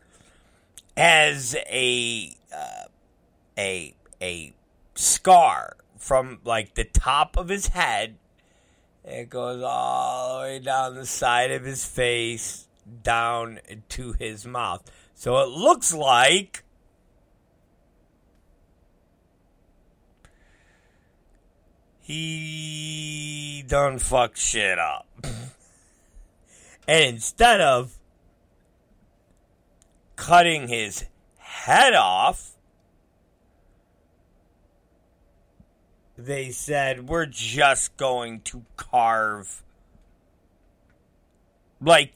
has 0.95 1.57
a 1.67 2.33
a 3.61 3.93
a 4.21 4.53
scar 4.95 5.77
from 5.97 6.39
like 6.43 6.73
the 6.73 6.83
top 6.83 7.37
of 7.37 7.49
his 7.49 7.67
head. 7.67 8.17
It 9.03 9.29
goes 9.29 9.63
all 9.63 10.39
the 10.39 10.43
way 10.43 10.59
down 10.59 10.95
the 10.95 11.05
side 11.05 11.51
of 11.51 11.63
his 11.63 11.85
face, 11.85 12.67
down 13.03 13.59
to 13.89 14.13
his 14.13 14.45
mouth. 14.45 14.83
So 15.13 15.37
it 15.39 15.49
looks 15.49 15.93
like 15.93 16.63
he 21.99 23.63
done 23.67 23.99
fuck 23.99 24.35
shit 24.35 24.79
up. 24.79 25.07
and 25.23 27.03
instead 27.15 27.61
of 27.61 27.97
cutting 30.15 30.67
his 30.67 31.05
head 31.37 31.93
off, 31.93 32.50
they 36.25 36.51
said, 36.51 37.07
we're 37.07 37.25
just 37.25 37.97
going 37.97 38.41
to 38.41 38.63
carve. 38.77 39.63
Like, 41.79 42.13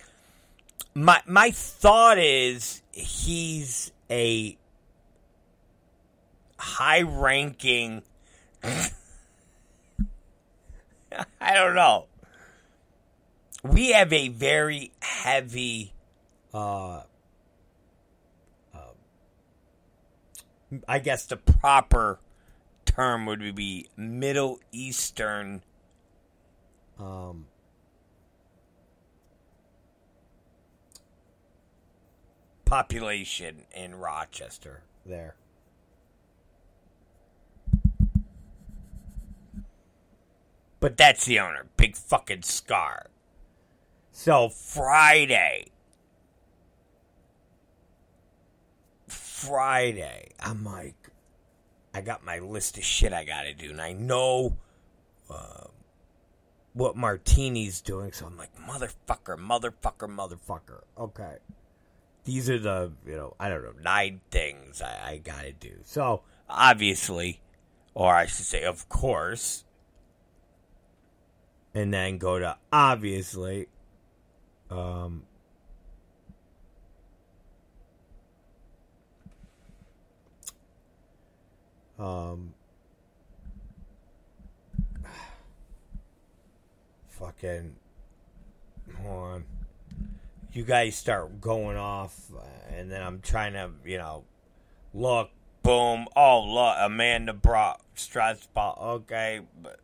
my, 0.94 1.22
my 1.26 1.52
thought 1.52 2.18
is 2.18 2.82
he's 2.92 3.92
a 4.10 4.58
high 6.58 7.02
ranking. 7.02 8.04
I 11.42 11.54
don't 11.54 11.76
know. 11.76 12.06
We 13.64 13.92
have 13.92 14.14
a 14.14 14.28
very 14.28 14.92
heavy 15.02 15.94
uh, 16.56 17.02
uh, 18.74 18.94
I 20.88 21.00
guess 21.00 21.26
the 21.26 21.36
proper 21.36 22.20
term 22.96 23.26
would 23.26 23.56
be 23.56 23.88
Middle 23.98 24.60
Eastern 24.72 25.62
um, 26.98 27.46
population 32.64 33.64
in 33.76 33.96
Rochester 33.96 34.84
there. 35.06 35.36
But 40.80 40.98
that's 40.98 41.26
the 41.26 41.40
owner. 41.40 41.66
Big 41.78 41.96
fucking 41.96 42.44
scar. 42.44 43.08
So 44.12 44.50
Friday. 44.50 45.68
Friday. 49.08 50.30
I'm 50.40 50.64
like, 50.64 51.10
I 51.96 52.02
got 52.02 52.26
my 52.26 52.40
list 52.40 52.78
of 52.78 52.84
shit 52.84 53.14
I 53.14 53.24
gotta 53.24 53.54
do, 53.54 53.70
and 53.70 53.80
I 53.80 53.94
know 53.94 54.58
uh, 55.30 55.68
what 56.74 56.98
Martini's 56.98 57.80
doing, 57.80 58.12
so 58.12 58.26
I'm 58.26 58.36
like, 58.36 58.54
motherfucker, 58.58 59.38
motherfucker, 59.38 60.10
motherfucker. 60.14 60.82
Okay. 61.00 61.38
These 62.26 62.50
are 62.50 62.60
the, 62.60 62.92
you 63.08 63.16
know, 63.16 63.34
I 63.40 63.48
don't 63.48 63.64
know, 63.64 63.76
nine 63.82 64.20
things 64.30 64.82
I, 64.82 65.12
I 65.12 65.18
gotta 65.20 65.54
do. 65.54 65.72
So, 65.84 66.24
obviously, 66.50 67.40
or 67.94 68.14
I 68.14 68.26
should 68.26 68.46
say, 68.46 68.64
of 68.66 68.90
course, 68.90 69.64
and 71.74 71.94
then 71.94 72.18
go 72.18 72.40
to 72.40 72.58
obviously 72.74 73.68
um, 74.70 75.24
um, 82.00 82.54
fucking 87.10 87.76
hold 89.02 89.24
on 89.24 89.46
you 90.52 90.64
guys 90.64 90.96
start 90.96 91.42
going 91.42 91.78
off 91.78 92.32
and 92.70 92.92
then 92.92 93.02
i'm 93.02 93.20
trying 93.22 93.54
to 93.54 93.70
you 93.86 93.98
know 93.98 94.24
look 94.94 95.30
boom 95.64 96.08
oh 96.16 96.44
look 96.44 96.76
amanda 96.80 97.34
brought 97.34 97.82
ball 98.54 98.78
okay 98.82 99.40
but 99.62 99.80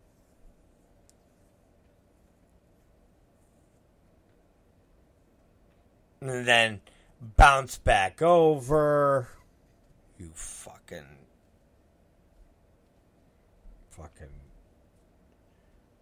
and 6.22 6.46
then 6.46 6.82
bounce 7.36 7.78
back 7.78 8.22
over. 8.22 9.28
You. 10.20 10.32
Fucking. 13.90 14.28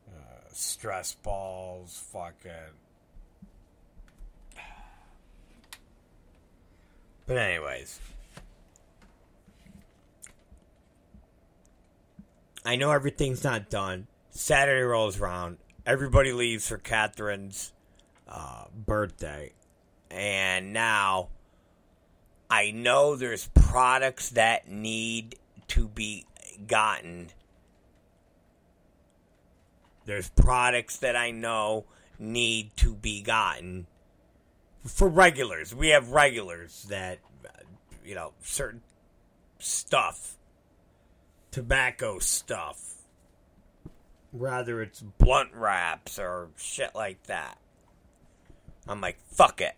Uh, 0.08 0.49
stress 0.60 1.16
balls, 1.16 2.04
fucking. 2.12 2.52
But, 7.26 7.38
anyways. 7.38 8.00
I 12.66 12.76
know 12.76 12.92
everything's 12.92 13.44
not 13.44 13.70
done. 13.70 14.08
Saturday 14.32 14.82
rolls 14.84 15.20
around. 15.20 15.58
Everybody 15.86 16.34
leaves 16.34 16.68
for 16.68 16.78
Catherine's 16.78 17.72
uh, 18.28 18.66
birthday 18.74 19.54
and 20.12 20.74
now 20.74 21.30
I 22.50 22.72
know 22.72 23.16
there's 23.16 23.48
products 23.54 24.32
that 24.32 24.68
need 24.68 25.38
to 25.70 25.88
be 25.88 26.26
gotten. 26.66 27.30
There's 30.10 30.30
products 30.30 30.98
that 30.98 31.16
I 31.16 31.30
know 31.30 31.86
need 32.18 32.76
to 32.78 32.96
be 32.96 33.22
gotten 33.22 33.86
for 34.84 35.08
regulars. 35.08 35.76
We 35.76 35.90
have 35.90 36.10
regulars 36.10 36.88
that, 36.90 37.20
uh, 37.46 37.50
you 38.04 38.16
know, 38.16 38.34
certain 38.42 38.82
stuff, 39.60 40.36
tobacco 41.52 42.18
stuff, 42.18 43.04
rather 44.34 44.82
it's 44.82 45.00
blunt 45.00 45.54
wraps 45.54 46.18
or 46.18 46.50
shit 46.58 46.96
like 46.96 47.22
that. 47.28 47.60
I'm 48.88 49.02
like, 49.02 49.20
fuck 49.32 49.62
it. 49.62 49.76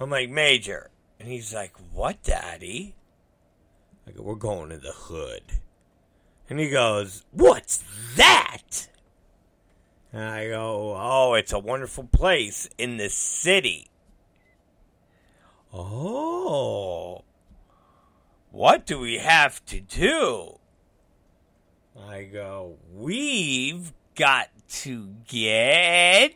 I'm 0.00 0.08
like, 0.08 0.30
Major. 0.30 0.88
And 1.20 1.28
he's 1.28 1.52
like, 1.52 1.74
What, 1.92 2.22
Daddy? 2.22 2.94
I 4.08 4.12
go, 4.12 4.22
We're 4.22 4.36
going 4.36 4.70
to 4.70 4.78
the 4.78 4.92
hood. 4.92 5.42
And 6.48 6.58
he 6.58 6.68
goes, 6.68 7.24
What's 7.30 7.82
that? 8.16 8.88
And 10.12 10.22
I 10.22 10.48
go, 10.48 10.94
Oh, 10.96 11.34
it's 11.34 11.52
a 11.52 11.58
wonderful 11.58 12.04
place 12.04 12.68
in 12.78 12.96
the 12.98 13.08
city. 13.08 13.88
Oh. 15.72 17.24
What 18.50 18.86
do 18.86 19.00
we 19.00 19.18
have 19.18 19.64
to 19.66 19.80
do? 19.80 20.58
I 21.98 22.24
go, 22.24 22.76
We've 22.92 23.92
got 24.14 24.48
to 24.68 25.14
get 25.26 26.34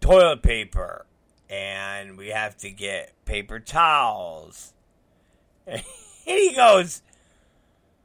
toilet 0.00 0.42
paper 0.42 1.06
and 1.48 2.16
we 2.16 2.28
have 2.28 2.56
to 2.58 2.70
get 2.70 3.12
paper 3.24 3.60
towels. 3.60 4.72
And 6.24 6.38
he 6.38 6.54
goes, 6.54 7.02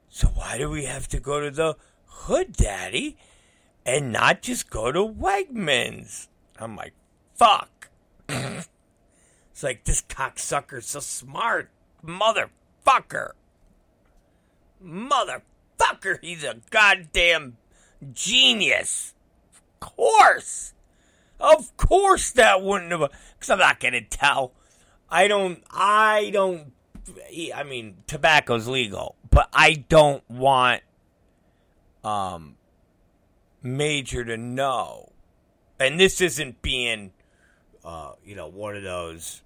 So 0.09 0.27
why 0.29 0.57
do 0.57 0.69
we 0.69 0.85
have 0.85 1.07
to 1.09 1.19
go 1.19 1.39
to 1.39 1.51
the 1.51 1.75
hood, 2.05 2.53
Daddy, 2.53 3.17
and 3.85 4.11
not 4.11 4.41
just 4.41 4.69
go 4.69 4.91
to 4.91 5.07
Wegmans? 5.07 6.27
I'm 6.59 6.75
like, 6.75 6.93
Fuck. 7.37 7.89
it's 8.29 8.67
like, 9.61 9.83
this 9.83 10.01
cocksucker's 10.01 10.87
so 10.87 10.99
smart. 10.99 11.69
Motherfucker. 12.03 13.31
Motherfucker, 14.83 16.17
he's 16.21 16.43
a 16.43 16.57
goddamn 16.71 17.57
genius. 18.11 19.13
Of 19.51 19.79
course. 19.79 20.73
Of 21.39 21.77
course 21.77 22.31
that 22.31 22.63
wouldn't 22.63 22.91
have. 22.91 23.11
Because 23.37 23.51
I'm 23.51 23.59
not 23.59 23.79
to 23.79 24.01
tell. 24.01 24.53
I 25.09 25.27
don't. 25.27 25.63
I 25.69 26.31
don't. 26.33 26.73
I 27.55 27.63
mean, 27.63 27.97
tobacco's 28.07 28.67
legal, 28.67 29.15
but 29.29 29.49
I 29.53 29.73
don't 29.87 30.27
want 30.29 30.81
um 32.03 32.55
major 33.61 34.23
to 34.23 34.37
know. 34.37 35.11
And 35.79 35.99
this 35.99 36.21
isn't 36.21 36.61
being, 36.61 37.11
uh, 37.85 38.13
you 38.23 38.35
know, 38.35 38.47
one 38.47 38.75
of 38.75 38.83
those 38.83 39.41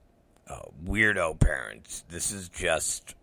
uh, 0.48 0.62
weirdo 0.86 1.40
parents. 1.40 2.06
This 2.10 2.32
is 2.32 2.48
just, 2.48 3.16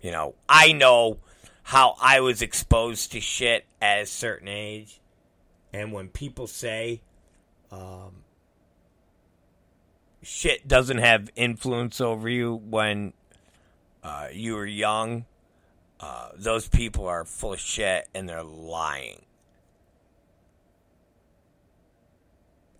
you 0.00 0.10
know, 0.10 0.34
I 0.48 0.72
know 0.72 1.18
how 1.62 1.96
I 2.00 2.20
was 2.20 2.42
exposed 2.42 3.12
to 3.12 3.20
shit 3.20 3.66
at 3.80 4.00
a 4.00 4.06
certain 4.06 4.48
age 4.48 5.00
and 5.72 5.92
when 5.92 6.08
people 6.08 6.46
say 6.46 7.02
um, 7.70 8.24
shit 10.22 10.66
doesn't 10.66 10.98
have 10.98 11.28
influence 11.36 12.00
over 12.00 12.28
you 12.28 12.54
when 12.54 13.12
uh, 14.06 14.28
you 14.32 14.54
were 14.54 14.66
young, 14.66 15.24
uh, 15.98 16.28
those 16.36 16.68
people 16.68 17.08
are 17.08 17.24
full 17.24 17.54
of 17.54 17.60
shit 17.60 18.08
and 18.14 18.28
they're 18.28 18.44
lying. 18.44 19.22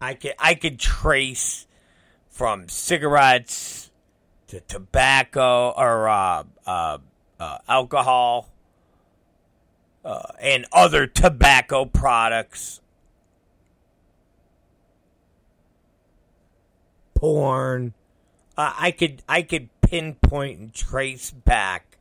I 0.00 0.14
could 0.14 0.34
I 0.38 0.54
could 0.54 0.78
trace 0.78 1.66
from 2.30 2.68
cigarettes 2.68 3.90
to 4.48 4.60
tobacco 4.60 5.70
or 5.76 6.08
uh, 6.08 6.44
uh, 6.64 6.98
uh 7.40 7.58
alcohol 7.68 8.48
uh, 10.04 10.28
and 10.40 10.64
other 10.70 11.08
tobacco 11.08 11.86
products 11.86 12.80
porn. 17.14 17.94
I 18.56 18.90
could 18.92 19.22
I 19.28 19.42
could 19.42 19.68
pinpoint 19.86 20.58
and 20.58 20.74
trace 20.74 21.30
back 21.30 21.98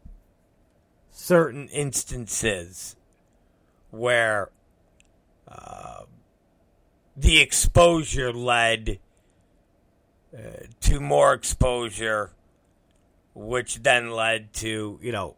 certain 1.12 1.68
instances 1.70 2.96
where 3.92 4.50
uh, 5.48 6.02
the 7.16 7.40
exposure 7.40 8.34
led 8.34 9.00
uh, 10.36 10.40
to 10.82 11.00
more 11.00 11.34
exposure, 11.34 12.32
which 13.36 13.84
then 13.84 14.12
led 14.12 14.52
to 14.54 15.00
you 15.02 15.12
know 15.12 15.36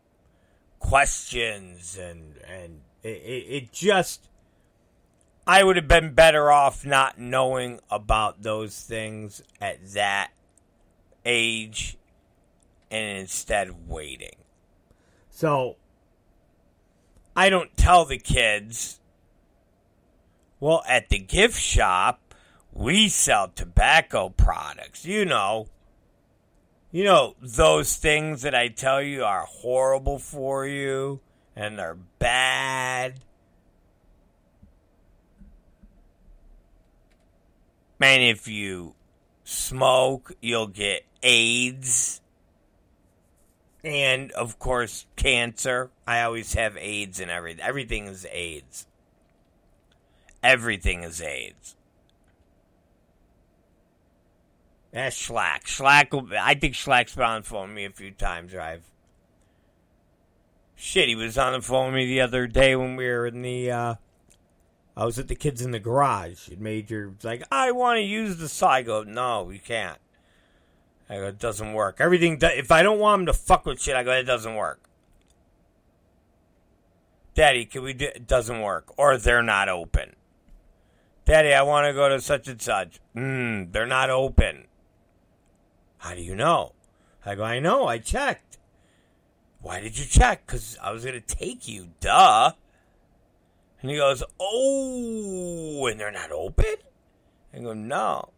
questions 0.80 1.98
and 1.98 2.36
and 2.48 2.80
it, 3.04 3.08
it 3.10 3.72
just 3.74 4.30
I 5.46 5.64
would 5.64 5.76
have 5.76 5.88
been 5.88 6.14
better 6.14 6.50
off 6.50 6.86
not 6.86 7.20
knowing 7.20 7.80
about 7.92 8.42
those 8.42 8.80
things 8.82 9.44
at 9.60 9.94
that 9.94 10.32
age 11.26 11.97
and 12.90 13.20
instead 13.20 13.88
waiting. 13.88 14.36
So 15.30 15.76
I 17.36 17.50
don't 17.50 17.76
tell 17.78 18.06
the 18.06 18.18
kids, 18.18 19.00
well, 20.60 20.84
at 20.88 21.10
the 21.10 21.20
gift 21.20 21.60
shop, 21.60 22.34
we 22.72 23.10
sell 23.10 23.50
tobacco 23.50 24.30
products. 24.30 25.06
You 25.06 25.26
know, 25.26 25.68
you 26.92 27.04
know, 27.04 27.36
those 27.42 27.96
things 27.96 28.42
that 28.44 28.56
I 28.56 28.70
tell 28.70 29.02
you 29.02 29.24
are 29.24 29.46
horrible 29.46 30.20
for 30.20 30.66
you 30.66 31.20
and 31.56 31.78
they're 31.78 31.98
bad. 32.20 33.20
Man, 38.00 38.22
if 38.22 38.48
you 38.48 38.94
smoke, 39.44 40.34
you'll 40.40 40.68
get 40.68 41.04
AIDS. 41.24 42.22
And 43.88 44.34
of 44.34 44.60
course, 44.60 45.06
cancer. 45.16 45.92
I 46.06 46.22
always 46.22 46.54
have 46.56 46.76
AIDS 46.76 47.22
and 47.22 47.32
everything. 47.32 47.64
Everything 47.64 48.08
is 48.08 48.28
AIDS. 48.30 48.86
Everything 50.44 51.04
is 51.04 51.22
AIDS. 51.22 51.78
That's 54.92 55.18
Schlack. 55.18 55.64
Schlack. 55.64 56.36
I 56.38 56.56
think 56.56 56.74
Schlack's 56.74 57.16
been 57.16 57.24
on 57.24 57.42
the 57.44 57.48
phone 57.48 57.70
with 57.70 57.76
me 57.78 57.86
a 57.86 57.90
few 57.92 58.12
times. 58.12 58.54
Or 58.54 58.60
I've 58.60 58.84
shit. 60.76 61.08
He 61.08 61.16
was 61.16 61.38
on 61.38 61.54
the 61.54 61.62
phone 61.62 61.94
with 61.94 61.96
me 61.96 62.08
the 62.08 62.20
other 62.20 62.46
day 62.46 62.76
when 62.76 62.98
we 62.98 63.06
were 63.06 63.28
in 63.28 63.42
the. 63.42 63.72
uh 63.72 63.96
I 64.98 65.06
was 65.06 65.18
at 65.18 65.30
the 65.30 65.36
kids 65.36 65.62
in 65.62 65.72
the 65.72 65.80
garage. 65.80 66.50
It 66.50 66.60
Major 66.60 67.08
was 67.16 67.24
like, 67.24 67.44
I 67.52 67.72
want 67.72 68.00
to 68.00 68.04
use 68.04 68.36
the 68.36 68.50
saw. 68.50 68.70
I 68.70 68.82
go, 68.82 69.04
no, 69.04 69.50
you 69.50 69.60
can't. 69.60 70.00
I 71.10 71.16
go, 71.18 71.28
it 71.28 71.40
doesn't 71.40 71.74
work. 71.74 71.98
Everything. 72.00 72.38
If 72.42 72.72
I 72.72 72.84
don't 72.84 73.00
want 73.00 73.22
him 73.22 73.26
to 73.28 73.34
fuck 73.34 73.66
with 73.66 73.82
shit, 73.82 73.96
I 73.96 74.04
go, 74.04 74.12
it 74.12 74.24
doesn't 74.24 74.56
work. 74.56 74.82
Daddy, 77.34 77.66
can 77.66 77.84
we 77.84 77.94
do? 77.94 78.06
It 78.06 78.28
doesn't 78.28 78.62
work, 78.62 78.94
or 78.98 79.16
they're 79.18 79.44
not 79.44 79.70
open. 79.70 80.16
Daddy, 81.26 81.54
I 81.54 81.62
want 81.62 81.88
to 81.88 81.94
go 81.94 82.10
to 82.10 82.20
such 82.20 82.48
and 82.48 82.62
such. 82.62 83.00
Hmm, 83.14 83.66
they're 83.72 83.86
not 83.86 84.10
open. 84.10 84.66
How 86.00 86.16
do 86.16 86.22
you 86.22 86.36
know? 86.36 86.74
I 87.26 87.36
go, 87.36 87.44
I 87.44 87.60
know, 87.60 87.86
I 87.88 87.98
checked. 88.00 88.58
Why 89.62 89.82
did 89.82 90.00
you 90.00 90.06
check? 90.06 90.46
Because 90.46 90.78
I 90.82 90.92
was 90.92 91.04
going 91.04 91.22
to 91.22 91.36
take 91.36 91.68
you, 91.68 91.90
duh. 92.00 92.54
And 93.82 93.92
he 93.92 93.98
goes, 93.98 94.24
Oh, 94.40 95.86
and 95.88 96.00
they're 96.00 96.12
not 96.12 96.32
open? 96.32 96.76
I 97.54 97.60
go, 97.60 97.74
No. 97.74 98.30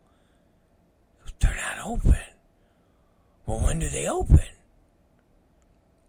They're 1.39 1.55
not 1.55 1.85
open. 1.85 2.17
Well, 3.49 3.61
when 3.61 3.79
do 3.79 3.89
they 3.89 4.07
open? 4.07 4.41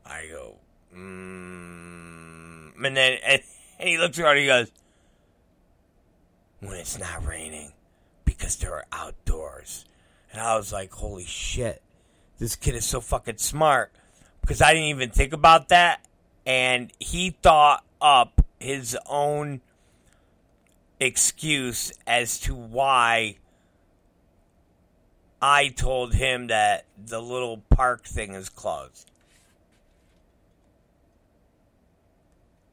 I 0.04 0.26
go, 0.30 0.56
mm. 0.94 2.76
And 2.76 2.94
then 2.94 3.18
and, 3.24 3.42
and 3.78 3.88
he 3.88 3.96
looks 3.96 4.18
around 4.18 4.32
and 4.32 4.40
he 4.40 4.46
goes, 4.46 4.70
When 6.60 6.74
it's 6.74 6.98
not 6.98 7.24
raining, 7.24 7.72
because 8.26 8.56
they're 8.56 8.84
outdoors. 8.92 9.86
And 10.30 10.42
I 10.42 10.54
was 10.54 10.70
like, 10.70 10.92
Holy 10.92 11.24
shit. 11.24 11.80
This 12.38 12.56
kid 12.56 12.74
is 12.74 12.84
so 12.84 13.00
fucking 13.00 13.38
smart. 13.38 13.90
Because 14.42 14.60
I 14.60 14.74
didn't 14.74 14.88
even 14.88 15.08
think 15.08 15.32
about 15.32 15.70
that. 15.70 16.04
And 16.44 16.92
he 16.98 17.30
thought 17.42 17.86
up 18.02 18.44
his 18.58 18.98
own 19.06 19.62
excuse 21.00 21.90
as 22.06 22.38
to 22.40 22.54
why 22.54 23.38
I 25.42 25.68
told 25.68 26.14
him 26.14 26.48
that 26.48 26.84
the 27.02 27.20
little 27.20 27.58
park 27.70 28.04
thing 28.04 28.34
is 28.34 28.48
closed. 28.48 29.10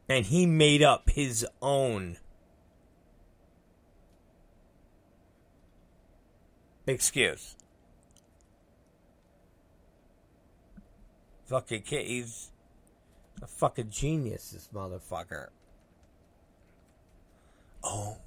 And 0.10 0.26
he 0.26 0.46
made 0.46 0.84
up 0.84 1.10
his 1.10 1.46
own 1.62 2.18
excuse. 6.86 7.56
Fucking 11.46 11.84
kid, 11.84 12.08
he's 12.08 12.52
a 13.42 13.48
fucking 13.48 13.90
genius, 13.90 14.52
this 14.52 14.70
motherfucker. 14.74 15.48
Oh. 17.84 18.18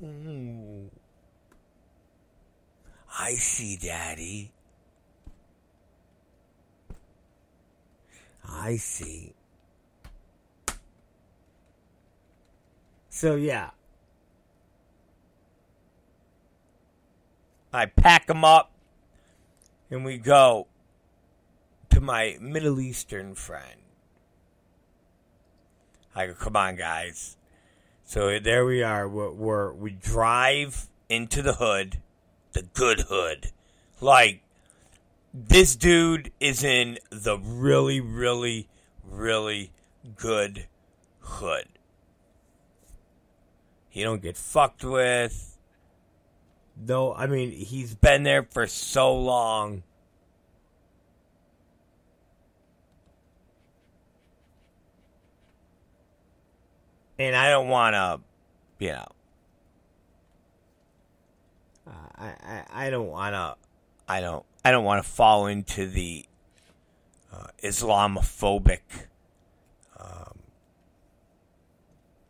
I 3.18 3.34
see, 3.34 3.76
Daddy. 3.76 4.52
I 8.48 8.76
see. 8.76 9.34
so 13.20 13.34
yeah. 13.34 13.68
I 17.70 17.84
pack 17.84 18.26
them 18.26 18.46
up 18.46 18.72
and 19.90 20.06
we 20.06 20.16
go 20.16 20.68
to 21.90 22.00
my 22.00 22.38
Middle 22.40 22.80
Eastern 22.80 23.34
friend. 23.34 23.82
I 26.14 26.28
go, 26.28 26.34
come 26.34 26.56
on, 26.56 26.76
guys. 26.76 27.36
So 28.04 28.38
there 28.38 28.64
we 28.64 28.82
are. 28.82 29.06
We're, 29.06 29.32
we're, 29.32 29.72
we 29.74 29.90
drive 29.90 30.88
into 31.10 31.42
the 31.42 31.52
hood, 31.52 31.98
the 32.60 32.66
good 32.74 33.00
hood. 33.08 33.52
Like, 34.00 34.42
this 35.32 35.76
dude 35.76 36.30
is 36.40 36.62
in 36.62 36.98
the 37.10 37.38
really, 37.38 38.00
really, 38.00 38.68
really 39.02 39.70
good 40.16 40.66
hood. 41.20 41.66
He 43.88 44.02
don't 44.02 44.22
get 44.22 44.36
fucked 44.36 44.84
with. 44.84 45.56
Though 46.76 47.14
I 47.14 47.26
mean 47.26 47.50
he's 47.50 47.94
been 47.94 48.22
there 48.22 48.42
for 48.42 48.66
so 48.66 49.14
long. 49.14 49.82
And 57.18 57.36
I 57.36 57.50
don't 57.50 57.68
want 57.68 57.94
to, 57.94 58.20
you 58.78 58.92
know, 58.92 59.06
I 62.20 62.64
I, 62.70 62.90
don't 62.90 63.08
want 63.08 63.34
to 63.34 63.56
I 64.08 64.20
don't, 64.20 64.44
I 64.64 64.70
don't 64.70 64.84
want 64.84 65.04
to 65.04 65.08
fall 65.08 65.46
into 65.46 65.86
the 65.86 66.26
uh, 67.32 67.46
Islamophobic 67.62 68.80
um, 69.98 70.38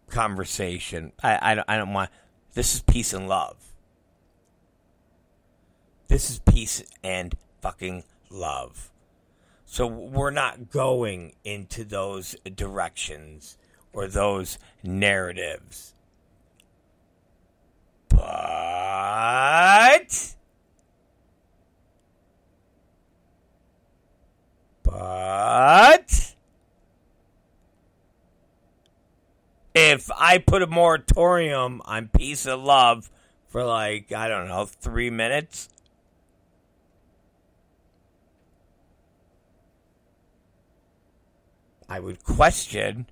conversation. 0.09 1.12
I, 1.22 1.38
I, 1.41 1.55
don't, 1.55 1.64
I 1.68 1.76
don't 1.76 1.93
want. 1.93 2.11
This 2.55 2.74
is 2.74 2.82
peace 2.82 3.12
and 3.12 3.28
love. 3.28 3.57
This 6.09 6.28
is 6.28 6.41
peace 6.41 6.82
and 7.03 7.34
fucking 7.62 8.05
love. 8.28 8.91
So 9.64 9.86
we're 9.86 10.32
not 10.32 10.70
going 10.70 11.34
into 11.45 11.84
those 11.84 12.34
directions 12.57 13.57
or 13.93 14.09
those 14.09 14.59
narratives. 14.82 15.95
But. 18.21 20.07
But. 24.83 26.35
If 29.75 30.11
I 30.16 30.39
put 30.39 30.62
a 30.62 30.66
moratorium 30.66 31.81
on 31.85 32.09
peace 32.09 32.45
and 32.45 32.64
love 32.64 33.11
for 33.49 33.64
like, 33.64 34.12
I 34.12 34.29
don't 34.29 34.49
know, 34.49 34.66
three 34.66 35.11
minutes, 35.11 35.68
I 41.89 42.01
would 42.01 42.23
question 42.23 43.07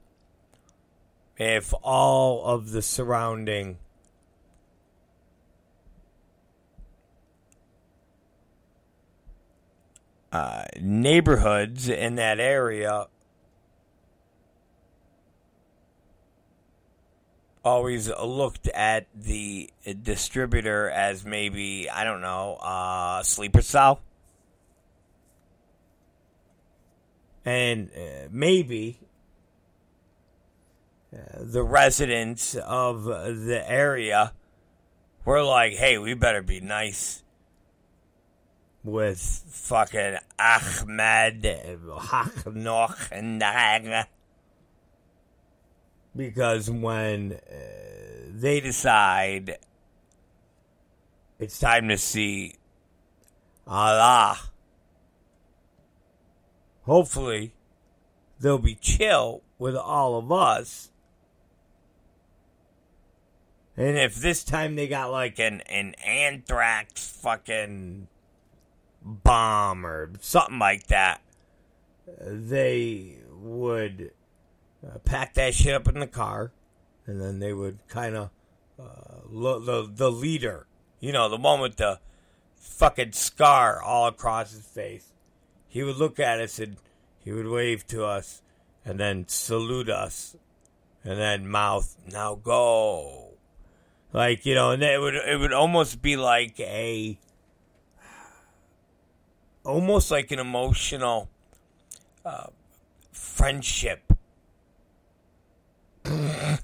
if 1.38 1.72
all 1.82 2.44
of 2.44 2.72
the 2.72 2.82
surrounding 2.82 3.78
uh, 10.32 10.64
neighborhoods 10.80 11.88
in 11.88 12.16
that 12.16 12.38
area 12.40 13.06
always 17.64 18.08
looked 18.22 18.68
at 18.68 19.06
the 19.14 19.70
distributor 20.02 20.88
as 20.88 21.24
maybe 21.24 21.88
I 21.90 22.04
don't 22.04 22.20
know 22.20 22.54
uh, 22.56 23.22
sleeper 23.22 23.62
cell. 23.62 24.00
and 27.48 27.88
uh, 27.96 28.28
maybe 28.30 28.98
uh, 31.10 31.16
the 31.40 31.62
residents 31.62 32.54
of 32.54 33.04
the 33.04 33.62
area 33.66 34.34
were 35.24 35.42
like, 35.42 35.72
"Hey, 35.72 35.96
we 35.96 36.12
better 36.12 36.42
be 36.42 36.60
nice 36.60 37.22
with 38.84 39.20
fucking 39.50 40.18
Ahmed 40.38 41.42
Hachnochendag. 41.42 44.06
Because 46.16 46.70
when 46.70 47.32
uh, 47.32 47.38
they 48.30 48.60
decide 48.60 49.58
it's 51.38 51.58
time 51.58 51.88
to 51.88 51.98
see 51.98 52.54
Allah, 53.66 54.38
hopefully 56.82 57.54
they'll 58.40 58.58
be 58.58 58.74
chill 58.74 59.42
with 59.58 59.76
all 59.76 60.16
of 60.16 60.32
us. 60.32 60.90
And 63.76 63.96
if 63.96 64.16
this 64.16 64.42
time 64.42 64.74
they 64.74 64.88
got 64.88 65.12
like 65.12 65.38
an, 65.38 65.60
an 65.62 65.94
anthrax 66.04 67.06
fucking 67.06 68.08
bomb 69.08 69.86
or 69.86 70.10
something 70.20 70.58
like 70.58 70.86
that, 70.88 71.20
they 72.20 73.16
would 73.30 74.12
uh, 74.86 74.98
pack 74.98 75.34
that 75.34 75.54
shit 75.54 75.74
up 75.74 75.88
in 75.88 75.98
the 75.98 76.06
car, 76.06 76.52
and 77.06 77.20
then 77.20 77.38
they 77.38 77.52
would 77.52 77.78
kind 77.88 78.16
of 78.16 78.30
uh, 78.78 79.20
lo- 79.28 79.58
the 79.58 79.90
the 79.92 80.10
leader, 80.10 80.66
you 81.00 81.12
know, 81.12 81.28
the 81.28 81.36
one 81.36 81.60
with 81.60 81.76
the 81.76 82.00
fucking 82.56 83.12
scar 83.12 83.82
all 83.82 84.06
across 84.06 84.52
his 84.52 84.66
face. 84.66 85.12
He 85.66 85.82
would 85.82 85.96
look 85.96 86.18
at 86.18 86.40
us 86.40 86.58
and 86.58 86.76
he 87.18 87.32
would 87.32 87.46
wave 87.46 87.86
to 87.88 88.04
us, 88.04 88.42
and 88.84 88.98
then 89.00 89.26
salute 89.28 89.88
us, 89.88 90.36
and 91.04 91.18
then 91.18 91.48
mouth, 91.48 91.96
"Now 92.06 92.34
go." 92.34 93.34
Like 94.12 94.46
you 94.46 94.54
know, 94.54 94.70
and 94.70 94.82
it 94.82 95.00
would 95.00 95.14
it 95.14 95.38
would 95.38 95.52
almost 95.52 96.00
be 96.00 96.16
like 96.16 96.58
a 96.60 97.18
almost 99.64 100.10
like 100.10 100.30
an 100.30 100.38
emotional 100.38 101.28
uh, 102.24 102.46
friendship. 103.12 104.12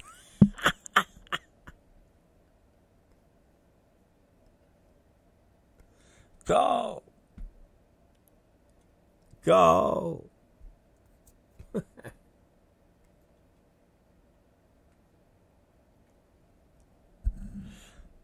Go. 6.46 7.02
Go. 9.44 10.24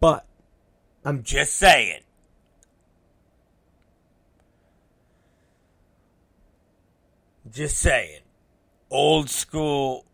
but 0.00 0.26
I'm 1.04 1.22
just 1.22 1.56
saying. 1.56 2.00
Just 7.52 7.78
saying. 7.78 8.20
Old 8.90 9.30
school 9.30 10.04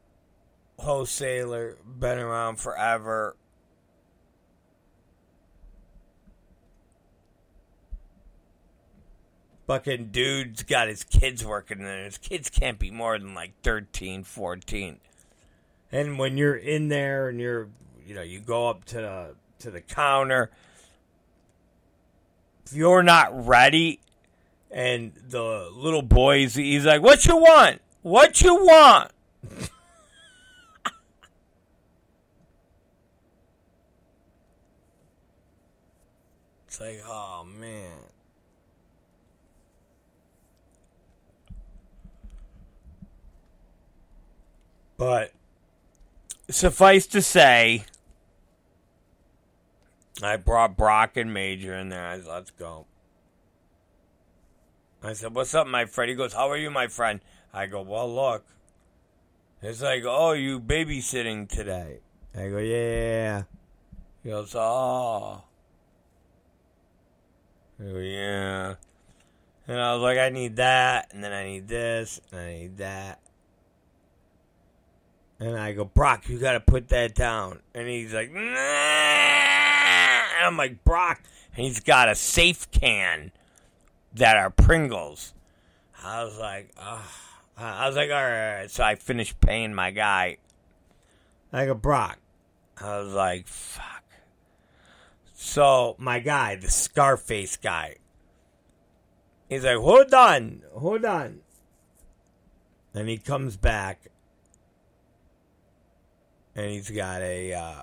wholesaler, 0.78 1.76
been 1.99 2.18
around 2.18 2.57
forever. 2.57 3.37
Fucking 9.66 10.11
dude's 10.12 10.62
got 10.62 10.87
his 10.87 11.03
kids 11.03 11.45
working 11.45 11.80
there. 11.80 12.05
His 12.05 12.18
kids 12.18 12.51
can't 12.51 12.78
be 12.78 12.91
more 12.91 13.18
than 13.18 13.34
like 13.34 13.53
13, 13.62 14.22
14. 14.22 15.01
And 15.91 16.18
when 16.18 16.37
you're 16.37 16.57
in 16.57 16.89
there 16.89 17.28
and 17.28 17.41
you're, 17.41 17.68
you 18.07 18.14
know, 18.14 18.22
you 18.22 18.41
go 18.41 18.68
up 18.68 18.84
to 18.87 18.97
the 18.97 19.34
to 19.59 19.70
the 19.70 19.80
counter, 19.80 20.51
if 22.64 22.74
you're 22.74 23.03
not 23.03 23.47
ready, 23.47 24.01
and 24.70 25.12
the 25.28 25.70
little 25.74 26.02
boys, 26.02 26.54
he's 26.54 26.84
like, 26.84 27.02
"What 27.02 27.26
you 27.26 27.36
want? 27.36 27.80
What 28.02 28.40
you 28.42 28.54
want?" 28.54 29.12
it's 36.66 36.80
like, 36.80 37.00
oh 37.06 37.44
man. 37.58 37.92
But 44.96 45.32
suffice 46.48 47.06
to 47.08 47.20
say, 47.20 47.84
I 50.22 50.36
brought 50.36 50.76
Brock 50.76 51.16
and 51.16 51.32
Major 51.32 51.74
in 51.74 51.90
there. 51.90 52.06
I 52.06 52.16
let's 52.16 52.50
go. 52.50 52.86
I 55.03 55.12
said, 55.12 55.34
What's 55.34 55.55
up, 55.55 55.66
my 55.66 55.84
friend? 55.84 56.09
He 56.09 56.16
goes, 56.16 56.32
How 56.32 56.51
are 56.51 56.57
you, 56.57 56.70
my 56.70 56.88
friend? 56.88 57.20
I 57.53 57.66
go, 57.66 57.82
Well, 57.82 58.12
look. 58.12 58.44
It's 59.62 59.82
like, 59.82 60.05
Oh, 60.05 60.32
you 60.32 60.61
babysitting 60.61 61.49
today? 61.49 62.01
I 62.34 62.49
go, 62.49 62.59
Yeah. 62.59 63.42
He 64.22 64.30
goes, 64.30 64.55
Oh. 64.55 65.42
I 67.80 67.84
go, 67.84 67.99
Yeah. 67.99 68.74
And 69.68 69.80
I 69.80 69.94
was 69.94 70.03
like, 70.03 70.18
I 70.18 70.28
need 70.28 70.57
that, 70.57 71.11
and 71.12 71.24
then 71.24 71.32
I 71.32 71.44
need 71.44 71.66
this, 71.66 72.20
and 72.30 72.40
I 72.40 72.53
need 72.53 72.76
that. 72.78 73.20
And 75.40 75.57
I 75.57 75.72
go, 75.72 75.84
Brock, 75.84 76.28
you 76.28 76.38
gotta 76.38 76.61
put 76.61 76.88
that 76.88 77.14
down. 77.14 77.61
And 77.74 77.88
he's 77.88 78.14
like, 78.14 78.32
nah. 78.32 78.40
And 78.40 80.44
I'm 80.44 80.57
like, 80.57 80.84
Brock. 80.84 81.22
And 81.55 81.66
he's 81.66 81.80
got 81.80 82.09
a 82.09 82.14
safe 82.14 82.70
can 82.70 83.32
that 84.16 84.36
are 84.36 84.50
Pringles. 84.50 85.32
I 86.02 86.24
was 86.24 86.38
like, 86.38 86.72
Ugh. 86.78 87.02
I 87.58 87.86
was 87.86 87.96
like, 87.96 88.10
all 88.10 88.16
right, 88.16 88.50
all 88.50 88.56
right. 88.60 88.70
So 88.70 88.84
I 88.84 88.96
finished 88.96 89.40
paying 89.40 89.74
my 89.74 89.90
guy. 89.90 90.38
Like 91.52 91.68
a 91.68 91.74
Brock. 91.74 92.18
I 92.78 92.98
was 92.98 93.14
like, 93.14 93.48
fuck. 93.48 94.04
So 95.32 95.96
my 95.98 96.18
guy, 96.18 96.56
the 96.56 96.70
Scarface 96.70 97.56
guy, 97.56 97.96
he's 99.48 99.64
like, 99.64 99.78
hold 99.78 100.12
on, 100.12 100.62
hold 100.74 101.04
on. 101.04 101.40
And 102.94 103.08
he 103.08 103.16
comes 103.16 103.56
back 103.56 104.08
and 106.54 106.70
he's 106.70 106.90
got 106.90 107.22
a 107.22 107.52
uh, 107.52 107.82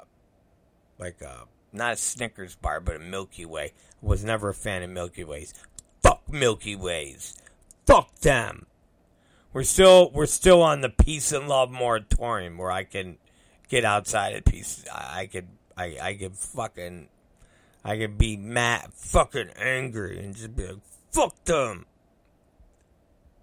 like 1.00 1.22
a 1.22 1.46
not 1.72 1.94
a 1.94 1.96
Snickers 1.96 2.56
bar, 2.56 2.80
but 2.80 2.98
a 2.98 3.00
Milky 3.00 3.46
Way. 3.46 3.74
Was 4.02 4.24
never 4.24 4.50
a 4.50 4.54
fan 4.54 4.84
of 4.84 4.90
Milky 4.90 5.24
Ways. 5.24 5.54
Milky 6.34 6.76
Ways. 6.76 7.36
Fuck 7.86 8.16
them. 8.20 8.66
We're 9.54 9.64
still 9.64 10.10
we're 10.12 10.26
still 10.26 10.62
on 10.62 10.82
the 10.82 10.90
peace 10.90 11.32
and 11.32 11.48
love 11.48 11.70
moratorium 11.70 12.58
where 12.58 12.72
I 12.72 12.84
can 12.84 13.18
get 13.70 13.86
outside 13.86 14.36
of 14.36 14.44
peace. 14.44 14.84
I, 14.92 15.22
I 15.22 15.28
could 15.28 15.48
I 15.78 15.98
I 16.02 16.14
could 16.16 16.36
fucking 16.36 17.08
I 17.86 17.98
could 17.98 18.18
be 18.18 18.36
mad, 18.36 18.94
fucking 18.94 19.52
angry, 19.58 20.20
and 20.20 20.36
just 20.36 20.56
be 20.56 20.66
like, 20.66 20.78
fuck 21.12 21.44
them. 21.46 21.86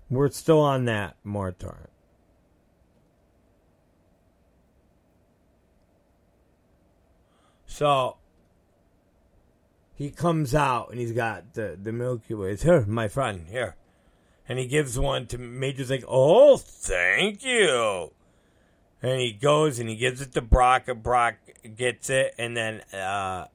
We're 0.09 0.31
still 0.31 0.61
on 0.61 0.87
that 0.87 1.17
moratorium. 1.23 1.87
So 7.67 8.17
he 10.01 10.09
comes 10.09 10.55
out 10.55 10.89
and 10.91 10.99
he's 10.99 11.13
got 11.13 11.53
the, 11.53 11.79
the 11.81 11.93
Milky 11.93 12.33
Ways. 12.33 12.63
Here, 12.63 12.87
my 12.87 13.07
friend, 13.07 13.47
here. 13.51 13.77
And 14.49 14.59
he 14.59 14.67
gives 14.67 14.99
one 14.99 15.27
to 15.27 15.37
Major's 15.37 15.91
like, 15.91 16.05
oh, 16.09 16.57
thank 16.57 17.45
you. 17.45 18.11
And 19.03 19.21
he 19.21 19.33
goes 19.33 19.79
and 19.79 19.91
he 19.91 19.97
gives 19.97 20.23
it 20.23 20.33
to 20.33 20.41
Brock, 20.41 20.89
and 20.89 21.03
Brock 21.03 21.35
gets 21.77 22.09
it, 22.09 22.35
and 22.39 22.57
then 22.57 22.81
uh, 22.95 23.49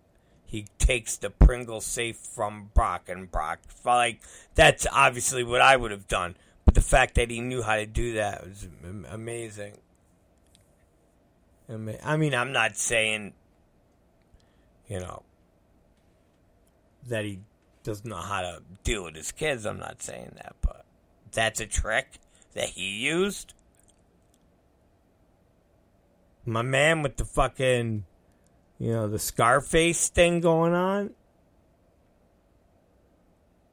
he 0.45 0.67
takes 0.77 1.17
the 1.17 1.31
Pringle 1.31 1.81
safe 1.81 2.17
from 2.17 2.69
Brock, 2.75 3.09
and 3.09 3.31
Brock, 3.31 3.61
like, 3.83 4.21
that's 4.53 4.85
obviously 4.91 5.43
what 5.43 5.61
I 5.61 5.75
would 5.75 5.89
have 5.89 6.07
done. 6.07 6.35
But 6.63 6.75
the 6.75 6.81
fact 6.81 7.15
that 7.15 7.31
he 7.31 7.41
knew 7.41 7.63
how 7.63 7.77
to 7.77 7.87
do 7.87 8.13
that 8.13 8.45
was 8.45 8.67
amazing. 9.09 9.79
I 11.67 12.17
mean, 12.17 12.35
I'm 12.35 12.51
not 12.51 12.77
saying 12.77 13.33
you 14.87 14.99
know, 14.99 15.23
that 17.08 17.26
he 17.26 17.39
doesn't 17.84 18.10
know 18.10 18.16
how 18.18 18.41
to 18.41 18.62
deal 18.84 19.03
with 19.03 19.16
his 19.16 19.32
kids. 19.32 19.66
I'm 19.66 19.80
not 19.80 20.01
saying 20.01 20.34
that, 20.38 20.56
but 20.62 20.86
that's 21.32 21.60
a 21.60 21.66
trick 21.66 22.20
that 22.53 22.70
he 22.70 22.89
used. 22.89 23.53
My 26.45 26.62
man 26.62 27.01
with 27.01 27.18
the 27.18 27.26
fucking, 27.26 28.06
you 28.80 28.91
know, 28.91 29.08
the 29.08 29.20
Scarface 29.20 30.10
thing 30.10 30.41
going 30.41 30.74
on. 30.74 31.12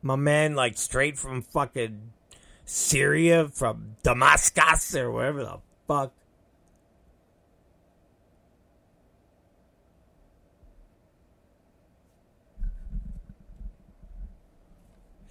My 0.00 0.16
man, 0.16 0.54
like, 0.54 0.76
straight 0.78 1.18
from 1.18 1.42
fucking 1.42 2.12
Syria, 2.64 3.48
from 3.48 3.96
Damascus, 4.02 4.96
or 4.96 5.10
wherever 5.10 5.42
the 5.44 5.58
fuck. 5.86 6.12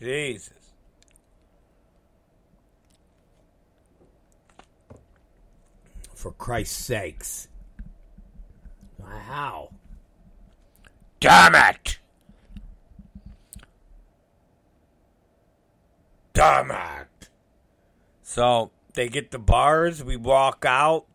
Jesus. 0.01 0.53
For 6.15 6.31
Christ's 6.31 6.85
sakes. 6.85 7.47
How? 9.05 9.69
Damn 11.19 11.53
it! 11.53 11.99
Damn 16.33 16.71
it! 16.71 17.29
So 18.23 18.71
they 18.93 19.07
get 19.07 19.29
the 19.29 19.39
bars, 19.39 20.03
we 20.03 20.15
walk 20.15 20.65
out. 20.67 21.05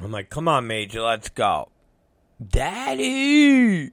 I'm 0.00 0.12
like, 0.12 0.28
come 0.28 0.48
on, 0.48 0.66
Major, 0.66 1.00
let's 1.00 1.30
go. 1.30 1.70
Daddy! 2.46 3.92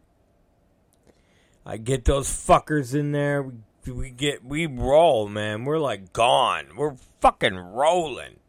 I 1.65 1.77
get 1.77 2.05
those 2.05 2.27
fuckers 2.27 2.95
in 2.95 3.11
there. 3.11 3.43
We, 3.85 3.91
we 3.91 4.09
get, 4.09 4.43
we 4.43 4.65
roll, 4.65 5.27
man. 5.27 5.65
We're 5.65 5.79
like 5.79 6.13
gone. 6.13 6.67
We're 6.75 6.95
fucking 7.21 7.57
rolling. 7.57 8.39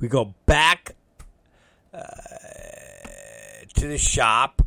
We 0.00 0.08
go 0.08 0.34
back 0.46 0.96
uh, 1.92 2.00
to 3.74 3.86
the 3.86 3.98
shop. 3.98 4.62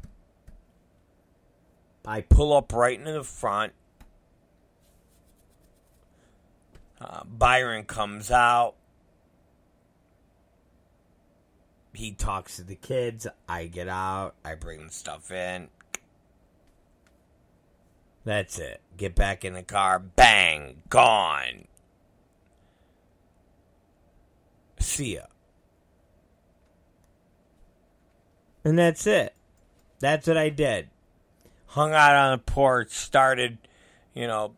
I 2.05 2.21
pull 2.21 2.53
up 2.53 2.71
right 2.71 2.97
into 2.97 3.11
the 3.11 3.23
front. 3.23 3.73
Uh, 6.99 7.23
Byron 7.25 7.83
comes 7.83 8.31
out. 8.31 8.75
He 11.97 12.11
talks 12.11 12.57
to 12.57 12.63
the 12.63 12.75
kids. 12.75 13.25
I 13.49 13.65
get 13.65 13.87
out. 13.87 14.35
I 14.45 14.53
bring 14.53 14.85
the 14.85 14.93
stuff 14.93 15.31
in. 15.31 15.69
That's 18.23 18.59
it. 18.59 18.81
Get 18.97 19.15
back 19.15 19.43
in 19.43 19.53
the 19.53 19.63
car. 19.63 19.97
Bang. 19.97 20.83
Gone. 20.89 21.65
See 24.79 25.15
ya. 25.15 25.21
And 28.63 28.77
that's 28.77 29.07
it. 29.07 29.33
That's 29.99 30.27
what 30.27 30.37
I 30.37 30.49
did. 30.49 30.89
Hung 31.65 31.93
out 31.93 32.13
on 32.13 32.37
the 32.37 32.43
porch, 32.43 32.91
started, 32.91 33.57
you 34.13 34.27
know, 34.27 34.53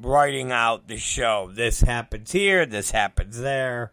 writing 0.00 0.50
out 0.50 0.88
the 0.88 0.96
show. 0.96 1.52
This 1.54 1.82
happens 1.82 2.32
here, 2.32 2.66
this 2.66 2.90
happens 2.90 3.38
there. 3.38 3.92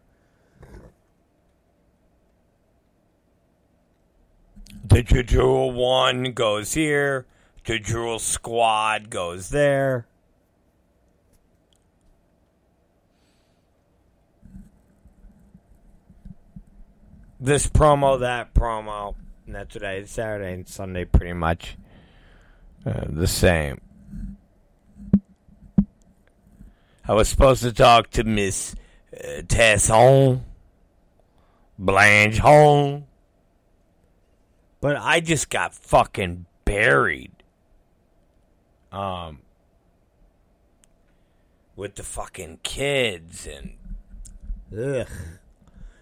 The 4.89 5.23
Jewel 5.23 5.71
one 5.71 6.33
goes 6.33 6.73
here. 6.73 7.25
Jewel 7.79 8.19
squad 8.19 9.09
goes 9.09 9.49
there. 9.49 10.07
This 17.39 17.67
promo, 17.67 18.19
that 18.19 18.53
promo. 18.53 19.15
And 19.45 19.55
that's 19.55 19.75
I 19.83 20.03
Saturday 20.03 20.53
and 20.53 20.67
Sunday 20.67 21.05
pretty 21.05 21.33
much 21.33 21.77
uh, 22.85 23.05
the 23.07 23.27
same. 23.27 23.79
I 27.07 27.13
was 27.13 27.29
supposed 27.29 27.63
to 27.63 27.71
talk 27.73 28.09
to 28.11 28.23
Miss 28.23 28.75
uh, 29.13 29.41
Blanche 31.79 32.37
Home, 32.39 33.07
but 34.81 34.95
I 34.95 35.19
just 35.19 35.49
got 35.49 35.73
fucking 35.73 36.45
buried. 36.65 37.31
Um, 38.91 39.39
with 41.79 41.95
the 41.95 42.03
fucking 42.03 42.59
kids 42.61 43.47
and 43.47 43.75
ugh, 44.77 45.07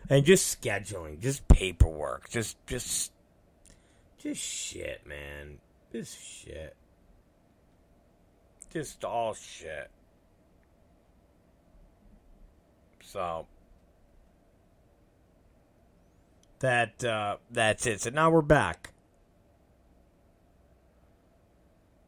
and 0.10 0.26
just 0.26 0.60
scheduling, 0.60 1.20
just 1.20 1.48
paperwork, 1.48 2.30
just 2.30 2.58
just 2.66 3.12
just 4.18 4.42
shit, 4.42 5.06
man, 5.06 5.60
just 5.92 6.20
shit, 6.20 6.76
just 8.74 9.04
all 9.06 9.36
shit. 9.36 9.92
So 13.04 13.46
that 16.60 17.04
uh, 17.04 17.38
that's 17.52 17.86
it. 17.86 18.02
So 18.02 18.10
now 18.10 18.30
we're 18.30 18.42
back. 18.42 18.92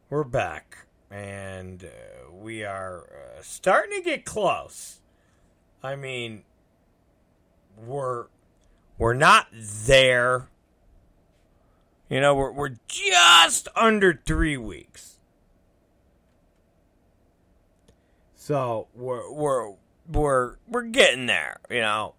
We're 0.10 0.24
back, 0.24 0.88
and 1.12 1.84
uh, 1.84 2.32
we 2.32 2.64
are 2.64 3.04
uh, 3.04 3.41
starting 3.41 3.97
to 3.97 4.04
get 4.04 4.26
close. 4.26 5.02
I 5.84 5.95
mean, 5.95 6.43
we're 7.78 8.26
we're 8.97 9.14
not 9.14 9.47
there. 9.52 10.50
You 12.10 12.22
know, 12.22 12.34
we're 12.34 12.52
we're 12.52 12.76
just 12.88 13.68
under 13.76 14.20
three 14.26 14.58
weeks. 14.58 15.20
So 18.36 18.88
we're 18.95 19.32
we're 19.32 19.74
we're 20.12 20.56
we're 20.68 20.84
getting 20.84 21.28
there, 21.28 21.58
you 21.70 21.82
know. 21.82 22.16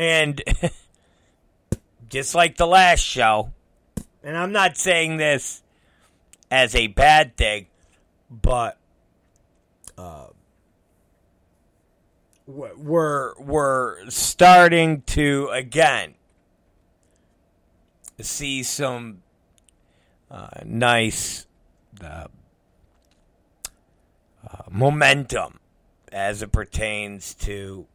And 0.00 0.42
just 2.08 2.34
like 2.34 2.56
the 2.56 2.66
last 2.66 3.00
show, 3.00 3.52
and 4.24 4.34
I'm 4.34 4.50
not 4.50 4.78
saying 4.78 5.18
this 5.18 5.62
as 6.50 6.74
a 6.74 6.86
bad 6.86 7.36
thing, 7.36 7.66
but 8.30 8.78
uh, 9.98 10.28
we're 12.46 13.34
we're 13.38 14.08
starting 14.08 15.02
to 15.02 15.50
again 15.52 16.14
see 18.22 18.62
some 18.62 19.20
uh, 20.30 20.48
nice 20.64 21.46
uh, 22.02 22.28
uh, 24.48 24.62
momentum 24.70 25.60
as 26.10 26.40
it 26.40 26.52
pertains 26.52 27.34
to 27.34 27.86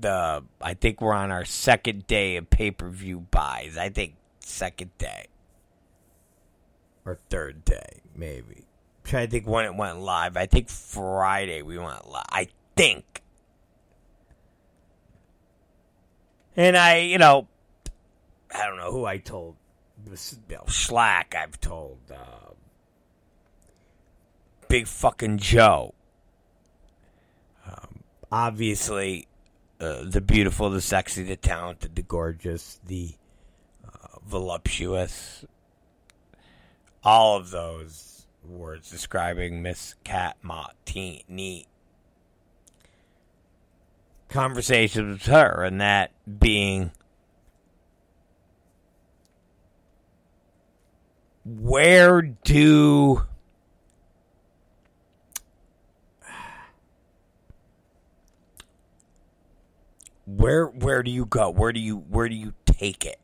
the. 0.00 0.44
I 0.60 0.74
think 0.74 1.00
we're 1.00 1.12
on 1.14 1.30
our 1.30 1.44
second 1.44 2.06
day 2.06 2.36
of 2.36 2.50
pay 2.50 2.70
per 2.70 2.88
view 2.88 3.20
buys. 3.30 3.76
I 3.76 3.88
think 3.88 4.14
second 4.40 4.96
day 4.98 5.26
or 7.04 7.18
third 7.30 7.64
day, 7.64 8.02
maybe. 8.14 8.66
I'm 9.04 9.10
trying 9.10 9.26
to 9.26 9.30
think 9.30 9.46
when 9.46 9.64
it 9.64 9.74
went 9.74 10.00
live. 10.00 10.36
I 10.36 10.46
think 10.46 10.68
Friday 10.68 11.62
we 11.62 11.78
went 11.78 12.08
live. 12.08 12.24
I 12.30 12.48
think. 12.76 13.22
And 16.56 16.76
I, 16.76 16.98
you 16.98 17.18
know, 17.18 17.48
I 18.54 18.66
don't 18.66 18.76
know 18.76 18.92
who 18.92 19.04
I 19.04 19.18
told. 19.18 19.56
You 20.04 20.12
know, 20.12 20.64
Schlack, 20.66 21.34
I've 21.34 21.60
told. 21.60 21.98
Uh, 22.10 22.52
Big 24.68 24.86
fucking 24.86 25.38
Joe. 25.38 25.94
Um, 27.66 28.02
obviously, 28.30 29.28
the 30.06 30.20
beautiful, 30.20 30.70
the 30.70 30.80
sexy, 30.80 31.22
the 31.22 31.36
talented, 31.36 31.94
the 31.94 32.02
gorgeous, 32.02 32.80
the 32.86 33.14
uh, 33.86 34.18
voluptuous. 34.26 35.44
All 37.02 37.36
of 37.36 37.50
those 37.50 38.26
words 38.44 38.90
describing 38.90 39.62
Miss 39.62 39.94
Cat 40.04 40.36
Martini. 40.42 41.66
Conversations 44.28 45.20
with 45.20 45.26
her, 45.26 45.62
and 45.62 45.80
that 45.80 46.10
being 46.38 46.90
where 51.44 52.22
do 52.22 53.22
where 60.26 60.66
where 60.66 61.02
do 61.02 61.10
you 61.10 61.26
go? 61.26 61.50
Where 61.50 61.72
do 61.72 61.80
you 61.80 61.96
where 61.96 62.28
do 62.28 62.34
you 62.34 62.54
take 62.66 63.04
it? 63.04 63.20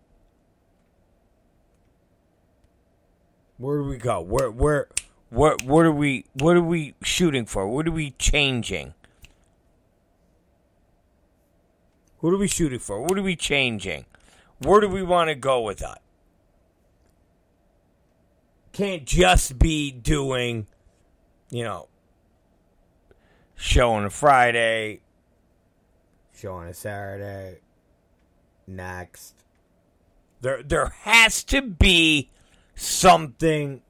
Where 3.57 3.79
do 3.79 3.85
we 3.85 3.97
go? 3.97 4.21
Where 4.21 4.51
where 4.51 4.89
what 5.31 5.63
what 5.63 5.87
are 5.87 5.93
we 5.93 6.27
what 6.35 6.57
are 6.57 6.63
we 6.63 6.95
shooting 7.03 7.47
for? 7.47 7.67
What 7.69 7.87
are 7.87 7.93
we 7.93 8.13
changing? 8.13 8.95
What 12.19 12.35
are 12.35 12.39
we 12.39 12.49
shooting 12.49 12.79
for? 12.79 13.01
What 13.01 13.19
are 13.19 13.23
we 13.23 13.37
changing? 13.37 14.05
Where 14.59 14.81
do 14.81 14.89
we 14.89 15.03
want 15.03 15.29
to 15.29 15.35
go 15.35 15.63
with 15.63 15.79
that? 15.79 16.03
Can't 18.73 19.07
just 19.07 19.59
be 19.59 19.91
doing, 19.91 20.67
you 21.51 21.65
know, 21.65 21.89
show 23.57 23.93
on 23.93 24.05
a 24.05 24.11
Friday, 24.11 25.01
show 26.41 26.55
on 26.55 26.67
a 26.67 26.75
Saturday, 26.75 27.59
Next. 28.67 29.35
There, 30.41 30.63
there 30.63 30.87
has 31.03 31.43
to 31.45 31.61
be 31.61 32.31
something 32.75 33.83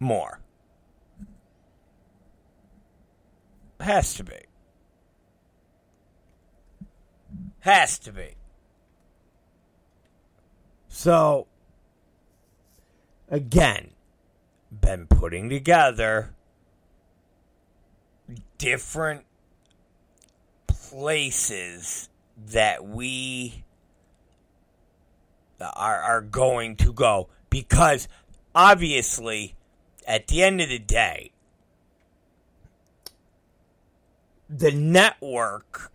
more. 0.00 0.40
Has 3.80 4.14
to 4.14 4.24
be. 4.24 4.40
Has 7.60 7.98
to 8.00 8.12
be. 8.12 8.34
So, 10.88 11.46
Again, 13.28 13.90
been 14.70 15.06
putting 15.06 15.48
together 15.48 16.33
different 18.58 19.24
places 20.66 22.08
that 22.36 22.86
we 22.86 23.64
are, 25.60 26.00
are 26.00 26.20
going 26.20 26.76
to 26.76 26.92
go. 26.92 27.28
Because 27.50 28.08
obviously 28.54 29.54
at 30.06 30.28
the 30.28 30.42
end 30.42 30.60
of 30.60 30.68
the 30.68 30.78
day 30.78 31.32
the 34.48 34.70
network 34.70 35.90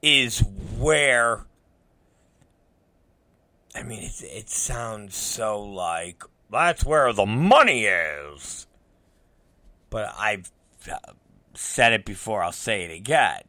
is 0.00 0.40
where 0.78 1.46
I 3.74 3.82
mean 3.82 4.02
it, 4.02 4.22
it 4.22 4.50
sounds 4.50 5.14
so 5.14 5.62
like 5.62 6.24
that's 6.50 6.84
where 6.84 7.12
the 7.12 7.26
money 7.26 7.84
is. 7.84 8.66
But 9.90 10.14
I've 10.18 10.50
uh, 10.90 11.12
said 11.54 11.92
it 11.92 12.04
before 12.04 12.42
I'll 12.42 12.52
say 12.52 12.84
it 12.84 12.90
again 12.90 13.42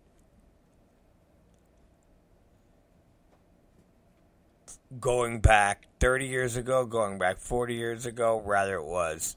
going 5.00 5.40
back 5.40 5.88
30 6.00 6.26
years 6.26 6.56
ago, 6.56 6.86
going 6.86 7.18
back 7.18 7.40
40 7.40 7.76
years 7.76 8.06
ago, 8.06 8.42
rather 8.46 8.76
it 8.76 8.86
was 8.86 9.36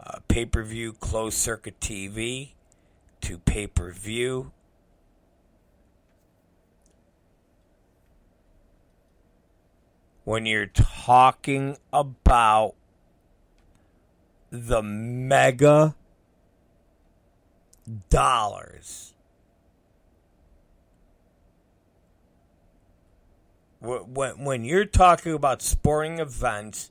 uh, 0.00 0.18
pay 0.28 0.44
per 0.44 0.62
view, 0.62 0.92
closed 0.92 1.38
circuit 1.38 1.78
TV 1.80 2.52
to 3.20 3.38
pay 3.38 3.66
per 3.66 3.90
view. 3.90 4.52
When 10.24 10.46
you're 10.46 10.66
talking 10.66 11.76
about 11.92 12.74
the 14.50 14.82
mega 14.82 15.96
dollars. 18.10 19.14
When 23.80 24.44
when 24.44 24.64
you're 24.64 24.84
talking 24.84 25.32
about 25.32 25.60
sporting 25.60 26.20
events 26.20 26.90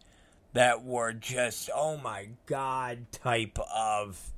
that 0.53 0.83
were 0.83 1.13
just 1.13 1.69
oh 1.73 1.95
my 1.97 2.27
god 2.45 3.11
type 3.11 3.57
of 3.73 4.31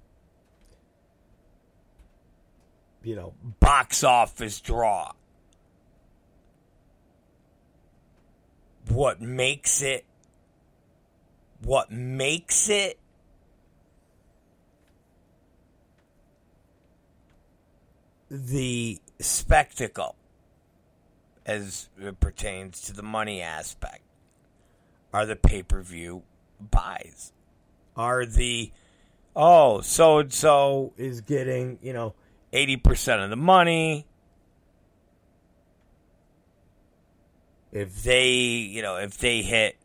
you 3.04 3.16
know, 3.16 3.34
box 3.60 4.04
office 4.04 4.62
draw. 4.62 5.12
What 8.90 9.22
makes 9.22 9.82
it 9.82 10.06
what 11.62 11.92
makes 11.92 12.70
it 12.70 12.98
the 18.34 19.00
spectacle 19.20 20.16
as 21.46 21.88
it 22.02 22.20
pertains 22.20 22.82
to 22.82 22.92
the 22.92 23.04
money 23.04 23.44
aspect 23.44 24.02
are 25.14 25.28
the 25.28 25.36
pay 25.36 25.62
per 25.62 25.84
view 25.84 26.24
buys. 26.60 27.32
Are 27.96 28.26
the, 28.26 28.72
oh, 29.36 29.82
so 29.82 30.18
and 30.18 30.34
so 30.34 30.94
is 30.98 31.22
getting, 31.22 31.78
you 31.84 31.94
know, 31.94 32.16
80% 32.52 33.24
of 33.24 33.30
the 33.30 33.36
money. 33.36 34.08
If 37.72 38.02
they, 38.02 38.32
you 38.32 38.82
know, 38.82 38.98
if 38.98 39.20
they 39.20 39.44
hit 39.44 39.76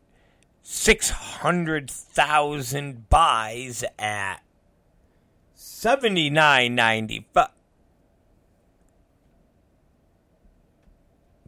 600,000 0.63 3.09
buys 3.09 3.83
at 3.99 4.37
79.95 5.55 7.49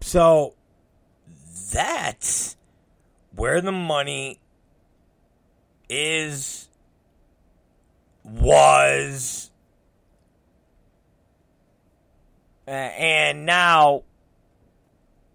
So 0.01 0.55
that's 1.71 2.57
where 3.35 3.61
the 3.61 3.71
money 3.71 4.39
is, 5.89 6.67
was, 8.23 9.51
uh, 12.67 12.71
and 12.71 13.45
now 13.45 14.03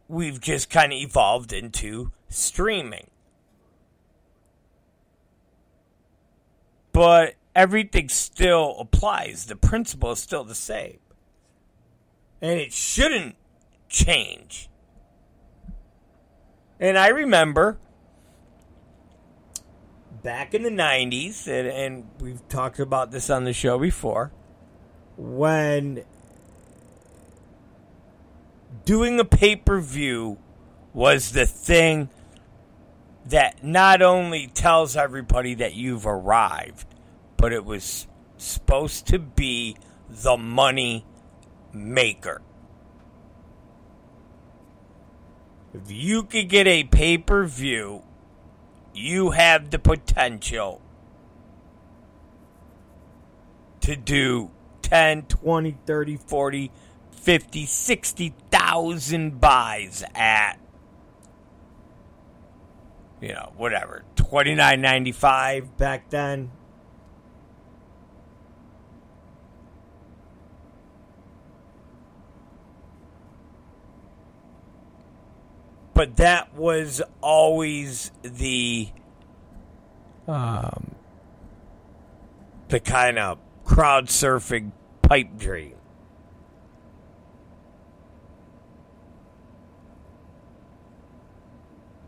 we've 0.08 0.40
just 0.40 0.68
kind 0.68 0.92
of 0.92 0.98
evolved 0.98 1.52
into 1.52 2.12
streaming. 2.28 3.08
But 6.92 7.34
everything 7.54 8.08
still 8.08 8.76
applies. 8.78 9.46
The 9.46 9.56
principle 9.56 10.12
is 10.12 10.18
still 10.18 10.44
the 10.44 10.54
same. 10.54 10.98
And 12.40 12.60
it 12.60 12.72
shouldn't 12.72 13.36
change. 13.96 14.68
And 16.78 16.98
I 16.98 17.08
remember 17.08 17.78
back 20.22 20.54
in 20.54 20.62
the 20.62 20.70
90s, 20.70 21.46
and, 21.48 21.66
and 21.68 22.10
we've 22.20 22.46
talked 22.48 22.78
about 22.78 23.10
this 23.10 23.30
on 23.30 23.44
the 23.44 23.52
show 23.54 23.78
before, 23.78 24.32
when 25.16 26.04
doing 28.84 29.18
a 29.18 29.24
pay 29.24 29.56
per 29.56 29.80
view 29.80 30.38
was 30.92 31.32
the 31.32 31.46
thing 31.46 32.10
that 33.24 33.64
not 33.64 34.02
only 34.02 34.46
tells 34.46 34.96
everybody 34.96 35.54
that 35.54 35.74
you've 35.74 36.06
arrived, 36.06 36.86
but 37.38 37.52
it 37.52 37.64
was 37.64 38.06
supposed 38.36 39.06
to 39.06 39.18
be 39.18 39.76
the 40.08 40.36
money 40.36 41.04
maker. 41.72 42.42
If 45.76 45.90
you 45.90 46.22
could 46.22 46.48
get 46.48 46.66
a 46.66 46.84
pay 46.84 47.18
per 47.18 47.44
view, 47.44 48.02
you 48.94 49.32
have 49.32 49.70
the 49.70 49.78
potential 49.78 50.80
to 53.80 53.94
do 53.94 54.50
10, 54.82 55.22
20, 55.22 55.76
30, 55.84 56.16
40, 56.16 56.70
50, 57.10 57.66
60,000 57.66 59.40
buys 59.40 60.02
at 60.14 60.58
you 63.20 63.32
know, 63.32 63.52
whatever, 63.56 64.04
29.95 64.16 65.76
back 65.76 66.10
then 66.10 66.50
but 75.96 76.16
that 76.16 76.54
was 76.54 77.00
always 77.22 78.10
the 78.22 78.86
um, 80.28 80.94
the 82.68 82.78
kind 82.78 83.18
of 83.18 83.38
crowd 83.64 84.08
surfing 84.08 84.72
pipe 85.00 85.38
dream. 85.38 85.72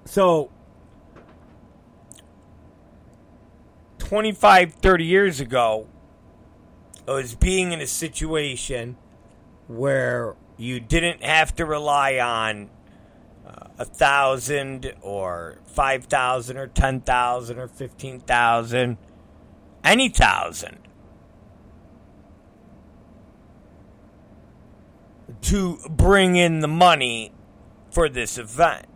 So 0.04 0.50
25 4.00 4.74
30 4.74 5.04
years 5.04 5.40
ago 5.40 5.86
was 7.06 7.34
being 7.34 7.72
in 7.72 7.80
a 7.80 7.86
situation 7.86 8.98
where 9.66 10.36
you 10.58 10.78
didn't 10.78 11.24
have 11.24 11.56
to 11.56 11.64
rely 11.64 12.18
on 12.18 12.68
a 13.78 13.84
thousand 13.84 14.92
or 15.00 15.58
five 15.64 16.04
thousand 16.04 16.56
or 16.56 16.66
ten 16.66 17.00
thousand 17.00 17.58
or 17.58 17.68
fifteen 17.68 18.18
thousand, 18.20 18.98
any 19.84 20.08
thousand, 20.08 20.78
to 25.42 25.78
bring 25.88 26.34
in 26.36 26.60
the 26.60 26.68
money 26.68 27.32
for 27.90 28.08
this 28.08 28.36
event. 28.36 28.86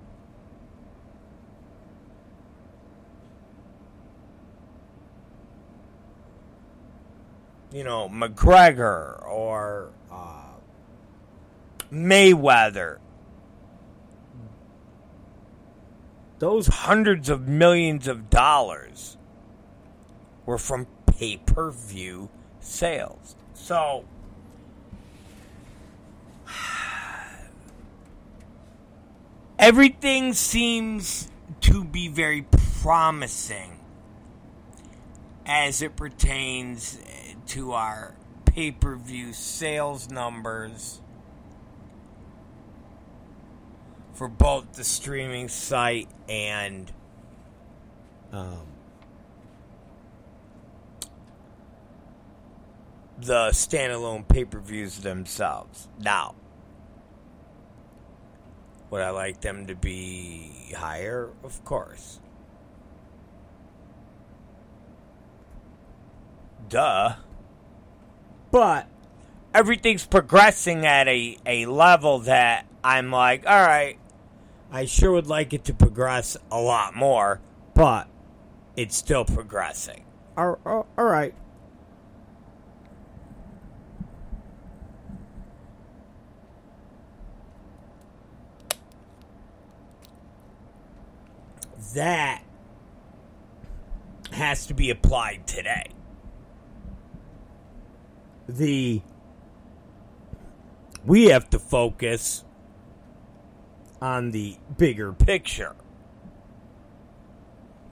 You 7.72 7.84
know, 7.84 8.06
McGregor 8.06 9.26
or 9.26 9.92
uh, 10.10 10.56
Mayweather, 11.90 12.98
those 16.42 16.66
hundreds 16.66 17.28
of 17.28 17.46
millions 17.46 18.08
of 18.08 18.28
dollars 18.28 19.16
were 20.44 20.58
from 20.58 20.88
pay 21.06 21.36
per 21.36 21.70
view 21.70 22.28
sales. 22.58 23.36
So, 23.54 24.04
everything 29.56 30.32
seems 30.32 31.30
to 31.60 31.84
be 31.84 32.08
very 32.08 32.44
promising 32.80 33.78
as 35.46 35.80
it 35.80 35.94
pertains 35.94 36.98
to 37.46 37.70
our 37.70 38.16
pay 38.46 38.72
per 38.72 38.96
view 38.96 39.32
sales 39.32 40.10
numbers 40.10 41.01
for 44.14 44.28
both 44.28 44.72
the 44.74 44.84
streaming 44.84 45.48
site 45.48 46.08
and 46.28 46.92
um, 48.32 48.66
the 53.18 53.48
standalone 53.50 54.26
pay 54.26 54.44
per 54.44 54.58
views 54.60 54.98
themselves. 54.98 55.88
Now, 55.98 56.34
would 58.90 59.02
I 59.02 59.10
like 59.10 59.40
them 59.40 59.66
to 59.66 59.74
be 59.74 60.74
higher? 60.76 61.30
Of 61.42 61.64
course. 61.64 62.20
Duh. 66.68 67.16
but 68.50 68.86
Everything's 69.54 70.06
progressing 70.06 70.86
at 70.86 71.06
a, 71.08 71.36
a 71.44 71.66
level 71.66 72.20
that 72.20 72.66
I'm 72.82 73.10
like, 73.10 73.46
all 73.46 73.60
right, 73.60 73.98
I 74.72 74.86
sure 74.86 75.12
would 75.12 75.26
like 75.26 75.52
it 75.52 75.64
to 75.66 75.74
progress 75.74 76.36
a 76.50 76.58
lot 76.58 76.96
more. 76.96 77.40
but 77.74 78.08
It's 78.76 78.96
still 78.96 79.24
progressing. 79.24 80.04
all, 80.36 80.58
all, 80.64 80.86
all 80.96 81.04
right 81.04 81.34
That 91.94 92.42
has 94.32 94.66
to 94.66 94.74
be 94.74 94.88
applied 94.88 95.46
today. 95.46 95.88
the 98.48 99.00
we 101.04 101.26
have 101.26 101.48
to 101.50 101.58
focus 101.58 102.44
on 104.02 104.32
the 104.32 104.56
bigger 104.76 105.12
picture. 105.12 105.76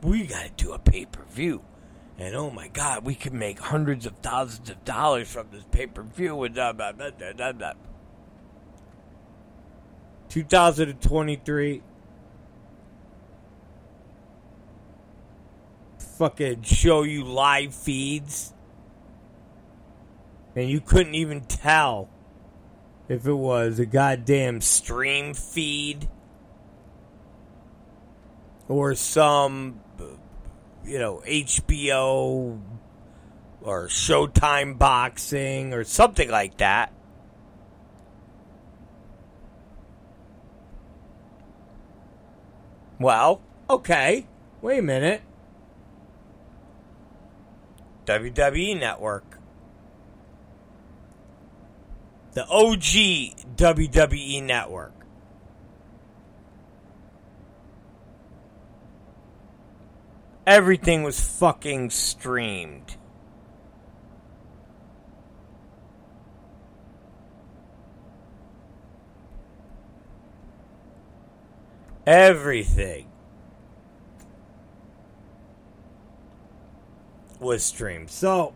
We 0.02 0.26
got 0.26 0.42
to 0.44 0.64
do 0.64 0.72
a 0.72 0.78
pay 0.78 1.06
per 1.06 1.22
view. 1.22 1.62
And 2.18 2.34
oh 2.34 2.50
my 2.50 2.66
God, 2.66 3.04
we 3.04 3.14
could 3.14 3.32
make 3.32 3.60
hundreds 3.60 4.06
of 4.06 4.14
thousands 4.16 4.68
of 4.70 4.84
dollars 4.84 5.30
from 5.30 5.46
this 5.52 5.64
pay 5.70 5.86
per 5.86 6.02
view. 6.02 6.42
And 6.42 6.54
blah, 6.54 6.72
blah, 6.72 6.92
blah, 6.92 7.10
blah, 7.10 7.32
blah, 7.32 7.52
blah. 7.52 7.72
2023 10.30 11.82
fucking 16.18 16.62
show 16.62 17.02
you 17.02 17.24
live 17.24 17.74
feeds 17.74 18.52
and 20.54 20.68
you 20.68 20.80
couldn't 20.80 21.14
even 21.14 21.40
tell 21.42 22.08
if 23.10 23.26
it 23.26 23.34
was 23.34 23.80
a 23.80 23.86
goddamn 23.86 24.60
Stream 24.60 25.34
feed 25.34 26.08
or 28.68 28.94
some, 28.94 29.80
you 30.84 31.00
know, 31.00 31.20
HBO 31.26 32.60
or 33.62 33.88
Showtime 33.88 34.78
boxing 34.78 35.74
or 35.74 35.82
something 35.82 36.30
like 36.30 36.58
that. 36.58 36.92
Well, 43.00 43.42
okay 43.68 44.26
wait 44.62 44.78
a 44.78 44.82
minute 44.82 45.22
WWE 48.06 48.78
Network. 48.78 49.29
The 52.32 52.46
OG 52.46 53.56
WWE 53.56 54.42
Network. 54.42 54.92
Everything 60.46 61.02
was 61.02 61.20
fucking 61.20 61.90
streamed. 61.90 62.96
Everything 72.06 73.06
was 77.38 77.64
streamed. 77.64 78.10
so 78.10 78.54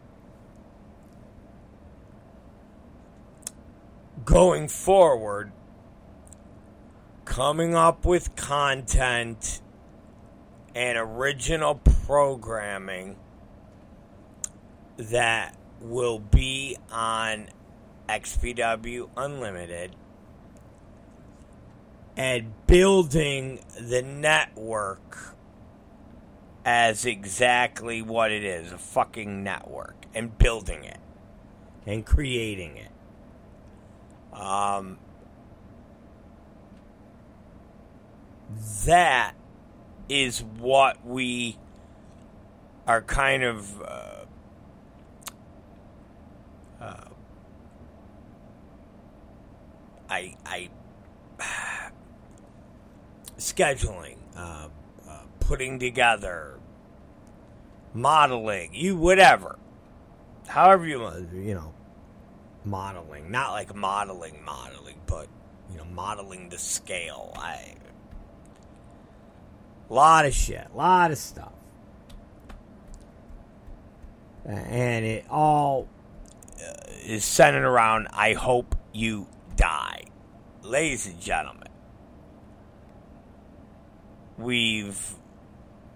going 4.25 4.69
forward, 4.69 5.53
coming 7.25 7.75
up 7.75 8.05
with 8.05 8.35
content 8.37 9.61
and 10.75 10.99
original 10.99 11.77
programming 11.77 13.17
that 14.97 15.57
will 15.81 16.19
be 16.19 16.77
on 16.91 17.49
XPW 18.09 19.09
Unlimited 19.17 19.97
and 22.17 22.53
building 22.67 23.59
the 23.79 24.03
network 24.03 25.35
as 26.65 27.05
exactly 27.05 28.01
what 28.01 28.31
it 28.31 28.45
is 28.45 28.73
a 28.73 28.79
fucking 28.79 29.43
network 29.43 30.07
and 30.15 30.39
building 30.39 30.85
it 30.85 30.99
and 31.87 32.07
creating 32.07 32.77
it. 32.77 32.94
Um, 34.35 34.99
that 38.85 39.35
is 40.09 40.43
what 40.43 41.05
we 41.07 41.59
are 42.87 43.03
kind 43.03 43.43
of 43.43 43.83
uh, 43.83 44.25
uh, 46.81 47.05
I 50.11 50.37
I 50.45 50.69
scheduling, 53.39 54.17
uh, 54.37 54.69
uh, 55.09 55.19
putting 55.41 55.79
together, 55.79 56.59
modeling, 57.95 58.75
you 58.75 58.97
whatever, 58.97 59.59
however 60.47 60.87
you 60.87 61.01
want, 61.01 61.33
you 61.33 61.55
know, 61.55 61.73
modeling, 62.65 63.31
not 63.31 63.53
like 63.53 63.75
modeling, 63.75 64.43
modeling, 64.45 65.01
but 65.07 65.29
you 65.71 65.79
know, 65.79 65.85
modeling 65.85 66.49
the 66.49 66.59
scale. 66.59 67.33
I 67.37 67.75
lot 69.91 70.25
of 70.25 70.35
shit 70.35 70.67
lot 70.75 71.11
of 71.11 71.19
stuff 71.19 71.53
and 74.45 75.05
it 75.05 75.25
all 75.31 75.89
uh, 76.61 76.73
is 77.05 77.25
centered 77.25 77.65
around 77.65 78.09
I 78.13 78.35
hope 78.35 78.75
you 78.93 79.27
die. 79.57 80.05
Ladies 80.63 81.07
and 81.07 81.21
gentlemen, 81.21 81.69
we've 84.39 85.15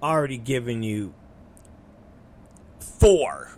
already 0.03 0.39
given 0.39 0.83
you 0.83 1.15
four 2.81 3.51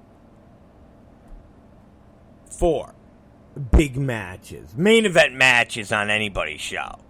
four 2.50 2.94
big 3.72 3.96
matches, 3.96 4.76
main 4.76 5.06
event 5.06 5.34
matches 5.34 5.92
on 5.92 6.10
anybody's 6.10 6.60
show. 6.60 7.00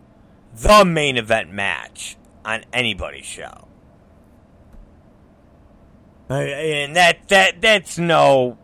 The 0.55 0.85
main 0.85 1.17
event 1.17 1.53
match 1.53 2.17
on 2.45 2.65
anybody's 2.73 3.27
show. 3.27 3.69
And 6.29 6.95
that 6.95 7.29
that 7.29 7.61
that's 7.61 7.99
no 7.99 8.57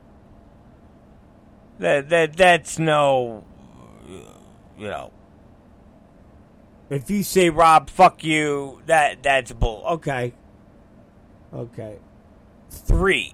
that 1.79 2.09
that 2.09 2.37
that's 2.37 2.79
no 2.79 3.45
you 4.79 4.87
know. 4.87 5.13
If 6.89 7.11
you 7.11 7.25
say 7.25 7.51
Rob 7.51 7.91
fuck 7.91 8.23
you 8.23 8.83
that 8.87 9.23
that's 9.23 9.53
bull 9.53 9.83
okay. 9.87 10.33
Okay. 11.53 11.99
3 12.71 13.33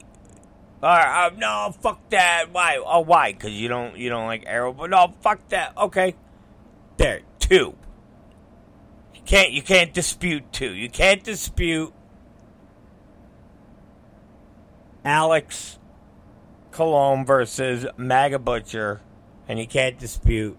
right, 0.88 1.26
uh, 1.26 1.30
no, 1.36 1.74
fuck 1.80 2.08
that. 2.10 2.46
Why? 2.50 2.82
Oh, 2.84 3.00
why? 3.00 3.32
Because 3.32 3.52
you 3.52 3.68
don't 3.68 3.96
you 3.96 4.08
don't 4.08 4.26
like 4.26 4.44
Arrow. 4.46 4.72
But 4.72 4.90
no, 4.90 5.14
fuck 5.20 5.46
that. 5.48 5.76
Okay, 5.76 6.14
there. 6.96 7.20
Two. 7.38 7.76
You 9.14 9.20
can't 9.24 9.52
you 9.52 9.62
can't 9.62 9.92
dispute 9.92 10.52
two. 10.52 10.72
You 10.72 10.90
can't 10.90 11.22
dispute 11.22 11.92
Alex 15.04 15.78
Colon 16.72 17.24
versus 17.24 17.86
MAGA 17.96 18.38
Butcher, 18.38 19.00
and 19.46 19.58
you 19.58 19.66
can't 19.66 19.98
dispute 19.98 20.56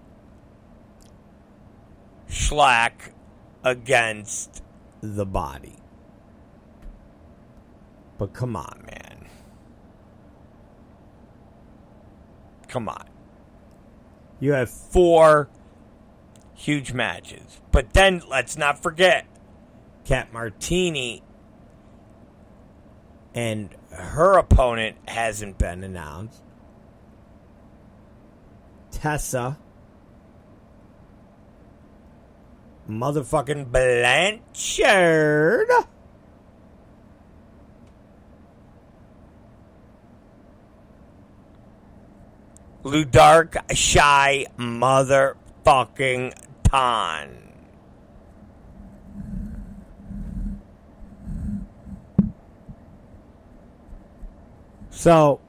Schlack 2.29 3.11
against 3.63 4.61
The 5.01 5.25
body. 5.25 5.75
But 8.17 8.33
come 8.33 8.55
on, 8.55 8.83
man. 8.85 9.12
Come 12.73 12.89
on. 12.89 13.05
You 14.39 14.53
have 14.53 14.71
Four 14.71 15.47
huge 16.55 16.91
matches. 16.91 17.61
But 17.71 17.93
then 17.93 18.23
let's 18.27 18.57
not 18.57 18.81
forget 18.81 19.27
Cat 20.05 20.33
Martini 20.33 21.21
and 23.35 23.69
her 23.91 24.39
opponent 24.39 24.97
hasn't 25.07 25.59
been 25.59 25.83
announced. 25.83 26.41
Tessa. 28.89 29.59
motherfucking 32.89 33.71
Blanchard. 33.71 35.69
Ludark 42.83 43.57
Shy 43.75 44.45
motherfucking 44.57 46.33
Ton. 46.63 47.39
So 54.89 55.41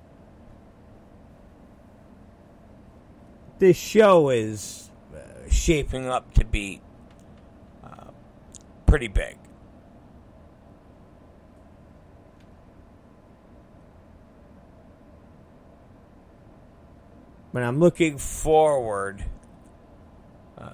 this 3.59 3.77
show 3.77 4.31
is 4.31 4.91
uh, 5.15 5.49
shaping 5.51 6.09
up 6.09 6.35
to 6.35 6.45
be 6.45 6.81
uh, 7.85 8.11
pretty 8.87 9.09
big. 9.09 9.37
When 17.55 17.63
I'm 17.63 17.79
looking 17.79 18.19
forward 18.19 19.25
uh, 20.59 20.73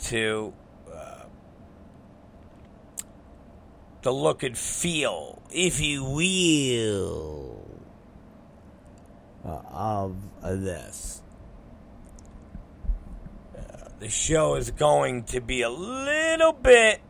to 0.00 0.52
uh, 0.92 1.24
the 4.02 4.10
look 4.10 4.42
and 4.42 4.58
feel, 4.58 5.40
if 5.50 5.80
you 5.80 6.04
will, 6.04 7.64
uh, 9.46 9.62
of 9.72 10.14
uh, 10.42 10.56
this. 10.56 11.22
the 13.98 14.10
show 14.10 14.56
is 14.56 14.70
going 14.72 15.22
to 15.24 15.40
be 15.40 15.62
a 15.62 15.70
little 15.70 16.52
bit 16.52 17.00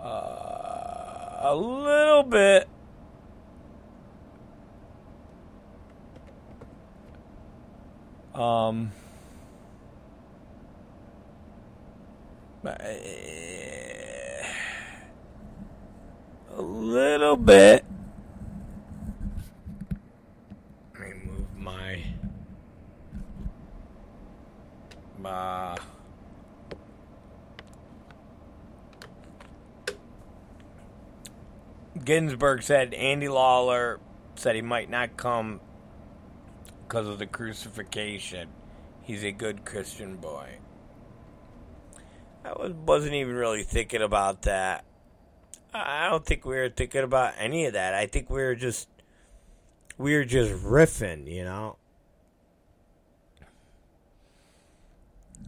uh, 0.00 1.38
a 1.40 1.54
little 1.54 2.24
bit 2.24 2.68
um 8.34 8.90
a 16.56 16.62
little 16.62 17.36
bit. 17.36 17.84
Let 20.98 21.08
me 21.08 21.14
move 21.24 21.56
my 21.56 22.04
uh, 25.24 25.76
Ginsburg 32.04 32.62
said 32.62 32.92
Andy 32.94 33.28
Lawler 33.28 34.00
said 34.36 34.54
he 34.54 34.62
might 34.62 34.90
not 34.90 35.16
come 35.16 35.60
because 36.94 37.08
of 37.08 37.18
the 37.18 37.26
crucifixion. 37.26 38.48
He's 39.02 39.24
a 39.24 39.32
good 39.32 39.64
Christian 39.64 40.14
boy. 40.14 40.48
I 42.44 42.52
was, 42.52 42.70
wasn't 42.70 43.14
even 43.14 43.34
really 43.34 43.64
thinking 43.64 44.00
about 44.00 44.42
that. 44.42 44.84
I 45.74 46.08
don't 46.08 46.24
think 46.24 46.44
we 46.44 46.54
were 46.54 46.68
thinking 46.68 47.02
about 47.02 47.34
any 47.36 47.66
of 47.66 47.72
that. 47.72 47.94
I 47.94 48.06
think 48.06 48.30
we 48.30 48.40
were 48.40 48.54
just 48.54 48.88
we 49.98 50.14
were 50.14 50.24
just 50.24 50.52
riffing, 50.52 51.28
you 51.28 51.42
know. 51.42 51.78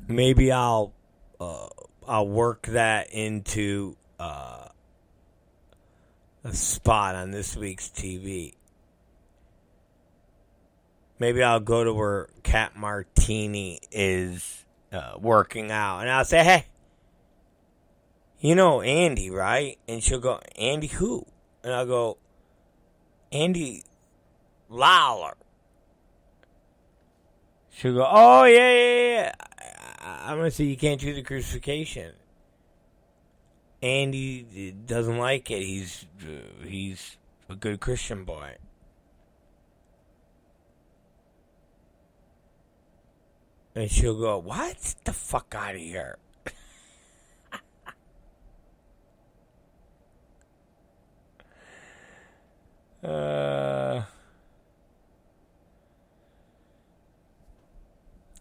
maybe 0.09 0.51
I'll 0.51 0.95
uh, 1.39 1.69
I'll 2.09 2.27
work 2.27 2.67
that 2.67 3.13
into 3.13 3.97
uh, 4.19 4.67
a 6.43 6.53
spot 6.53 7.15
on 7.15 7.31
this 7.31 7.57
week's 7.57 7.89
TV. 7.89 8.55
Maybe 11.19 11.43
I'll 11.43 11.61
go 11.61 11.85
to 11.85 11.95
where 11.95 12.29
Cat 12.43 12.77
Martini 12.77 13.81
is 13.91 14.65
uh, 14.93 15.15
working 15.19 15.71
out, 15.71 16.01
and 16.01 16.11
I'll 16.11 16.25
say, 16.25 16.45
"Hey, 16.45 16.67
you 18.39 18.55
know 18.55 18.83
Andy, 18.83 19.31
right?" 19.31 19.79
And 19.89 20.03
she'll 20.03 20.21
go, 20.21 20.41
"Andy 20.59 20.89
who?" 20.89 21.27
And 21.65 21.73
I'll 21.73 21.87
go, 21.87 22.19
"Andy 23.33 23.85
Lawler." 24.69 25.37
She'll 27.71 27.95
go, 27.95 28.07
"Oh 28.09 28.45
yeah, 28.45 28.73
yeah, 28.73 29.11
yeah." 29.11 29.33
I'm 30.27 30.39
gonna 30.39 30.51
say 30.51 30.65
you 30.65 30.77
can't 30.77 31.01
do 31.01 31.15
the 31.15 31.23
crucifixion. 31.23 32.13
Andy 33.83 34.73
doesn't 34.87 35.19
like 35.19 35.51
it. 35.51 35.63
He's 35.63 36.07
uh, 36.23 36.65
he's 36.67 37.17
a 37.49 37.55
good 37.55 37.81
Christian 37.81 38.25
boy. 38.25 38.57
And 43.77 43.91
she'll 43.91 44.19
go, 44.19 44.39
"What 44.39 44.95
the 45.05 45.13
fuck 45.13 45.55
out 45.55 45.75
of 45.75 45.81
here." 45.81 46.17
uh 53.05 54.03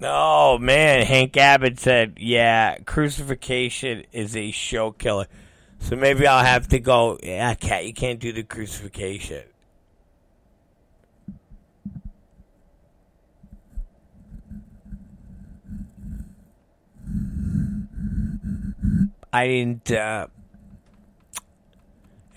Oh 0.02 0.58
man, 0.58 1.06
Hank 1.06 1.36
Abbott 1.36 1.80
said, 1.80 2.14
"Yeah, 2.18 2.78
crucifixion 2.86 4.06
is 4.14 4.38
a 4.38 4.52
show 4.52 4.92
killer." 4.92 5.28
So 5.80 5.98
maybe 5.98 6.26
I'll 6.28 6.46
have 6.46 6.70
to 6.70 6.80
go. 6.80 7.20
Yeah, 7.22 7.54
cat, 7.56 7.86
you 7.86 7.94
can't 7.94 8.20
do 8.20 8.32
the 8.32 8.44
crucifixion. 8.44 9.44
I 19.36 19.48
didn't. 19.48 19.92
Uh, 19.92 20.28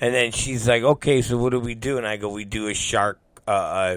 and 0.01 0.14
then 0.14 0.32
she's 0.32 0.66
like, 0.66 0.82
"Okay, 0.82 1.22
so 1.22 1.38
what 1.38 1.51
do 1.51 1.61
we 1.61 1.74
do?" 1.74 1.96
And 1.96 2.07
I 2.07 2.16
go, 2.16 2.28
"We 2.30 2.44
do 2.44 2.66
a 2.68 2.74
shark." 2.74 3.20
Uh, 3.46 3.51
uh 3.51 3.96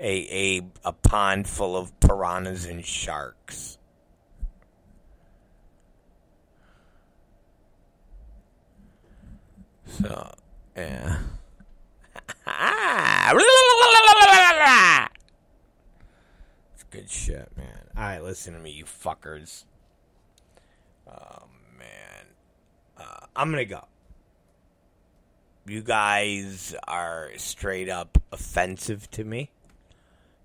a 0.00 0.58
a 0.58 0.62
a 0.84 0.92
pond 0.92 1.46
full 1.46 1.76
of 1.76 1.98
piranhas 2.00 2.64
and 2.64 2.84
sharks. 2.84 3.78
So, 9.86 10.32
yeah. 10.74 11.18
it's 16.74 16.82
good 16.90 17.10
shit, 17.10 17.52
man. 17.56 17.66
All 17.94 18.02
right, 18.02 18.22
listen 18.22 18.54
to 18.54 18.58
me, 18.58 18.70
you 18.70 18.86
fuckers. 18.86 19.64
Oh 21.06 21.44
man, 21.78 22.21
uh, 22.98 23.26
I'm 23.34 23.50
gonna 23.50 23.64
go. 23.64 23.84
You 25.66 25.82
guys 25.82 26.74
are 26.88 27.30
straight 27.36 27.88
up 27.88 28.18
offensive 28.32 29.10
to 29.12 29.24
me. 29.24 29.50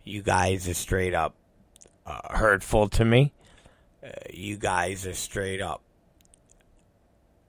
You 0.03 0.21
guys 0.21 0.69
are 0.69 0.73
straight 0.73 1.13
up 1.13 1.35
uh, 2.05 2.35
hurtful 2.35 2.87
to 2.89 3.03
me. 3.03 3.33
Uh, 4.03 4.09
you 4.31 4.57
guys 4.57 5.05
are 5.07 5.13
straight 5.13 5.61
up 5.61 5.81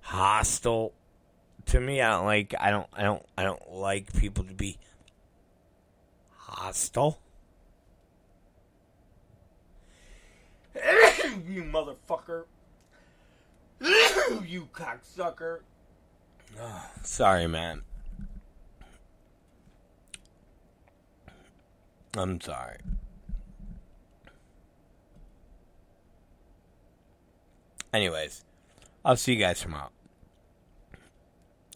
hostile 0.00 0.94
to 1.66 1.80
me. 1.80 2.00
I 2.00 2.10
don't 2.10 2.24
like. 2.24 2.54
I 2.58 2.70
don't. 2.70 2.86
I 2.92 3.02
don't. 3.02 3.22
I 3.36 3.44
don't 3.44 3.70
like 3.70 4.12
people 4.14 4.44
to 4.44 4.54
be 4.54 4.78
hostile. 6.36 7.20
fucker. 12.08 12.44
You 14.48 14.68
cocksucker. 14.72 15.60
Oh, 16.60 16.90
sorry, 17.02 17.46
man. 17.46 17.82
I'm 22.16 22.40
sorry. 22.40 22.78
Anyways, 27.92 28.44
I'll 29.04 29.16
see 29.16 29.34
you 29.34 29.38
guys 29.38 29.60
tomorrow. 29.60 29.90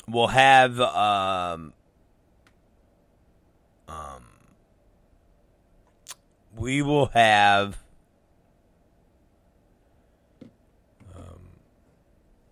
We'll 0.08 0.26
have 0.26 0.80
um 0.80 1.72
um 3.88 4.24
we 6.56 6.82
will 6.82 7.06
have 7.06 7.78
um, 11.16 11.38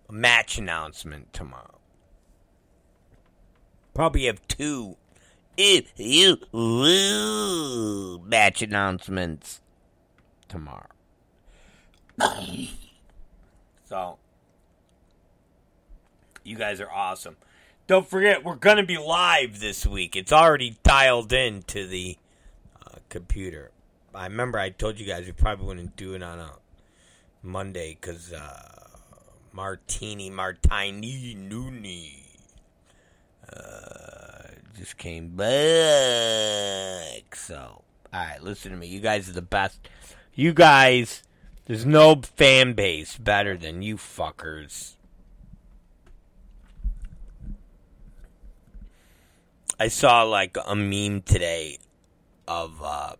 match 0.11 0.57
announcement 0.57 1.33
tomorrow. 1.33 1.79
Probably 3.93 4.25
have 4.25 4.47
two 4.47 4.97
if 5.57 5.91
you 5.97 6.37
match 8.25 8.61
announcements 8.61 9.61
tomorrow. 10.47 10.87
so, 13.85 14.17
you 16.43 16.55
guys 16.57 16.79
are 16.79 16.91
awesome. 16.91 17.35
Don't 17.87 18.07
forget, 18.07 18.43
we're 18.43 18.55
going 18.55 18.77
to 18.77 18.83
be 18.83 18.97
live 18.97 19.59
this 19.59 19.85
week. 19.85 20.15
It's 20.15 20.31
already 20.31 20.77
dialed 20.83 21.33
in 21.33 21.63
to 21.63 21.85
the 21.85 22.17
uh, 22.85 22.99
computer. 23.09 23.71
I 24.15 24.25
remember 24.25 24.59
I 24.59 24.69
told 24.69 24.99
you 24.99 25.05
guys 25.05 25.25
we 25.25 25.31
probably 25.33 25.65
wouldn't 25.65 25.95
do 25.95 26.13
it 26.13 26.23
on 26.23 26.39
a 26.39 26.51
Monday 27.43 27.97
because 27.99 28.31
uh, 28.31 28.80
Martini 29.53 30.29
Martini 30.29 31.35
Nooney 31.35 32.13
uh, 33.51 34.43
just 34.77 34.97
came 34.97 35.35
back. 35.35 37.35
So, 37.35 37.83
alright, 38.13 38.41
listen 38.41 38.71
to 38.71 38.77
me. 38.77 38.87
You 38.87 38.99
guys 38.99 39.29
are 39.29 39.33
the 39.33 39.41
best. 39.41 39.87
You 40.33 40.53
guys, 40.53 41.23
there's 41.65 41.85
no 41.85 42.21
fan 42.35 42.73
base 42.73 43.17
better 43.17 43.57
than 43.57 43.81
you 43.81 43.97
fuckers. 43.97 44.95
I 49.79 49.87
saw 49.87 50.23
like 50.23 50.57
a 50.65 50.75
meme 50.75 51.23
today 51.23 51.79
of 52.47 52.81
uh, 52.83 53.15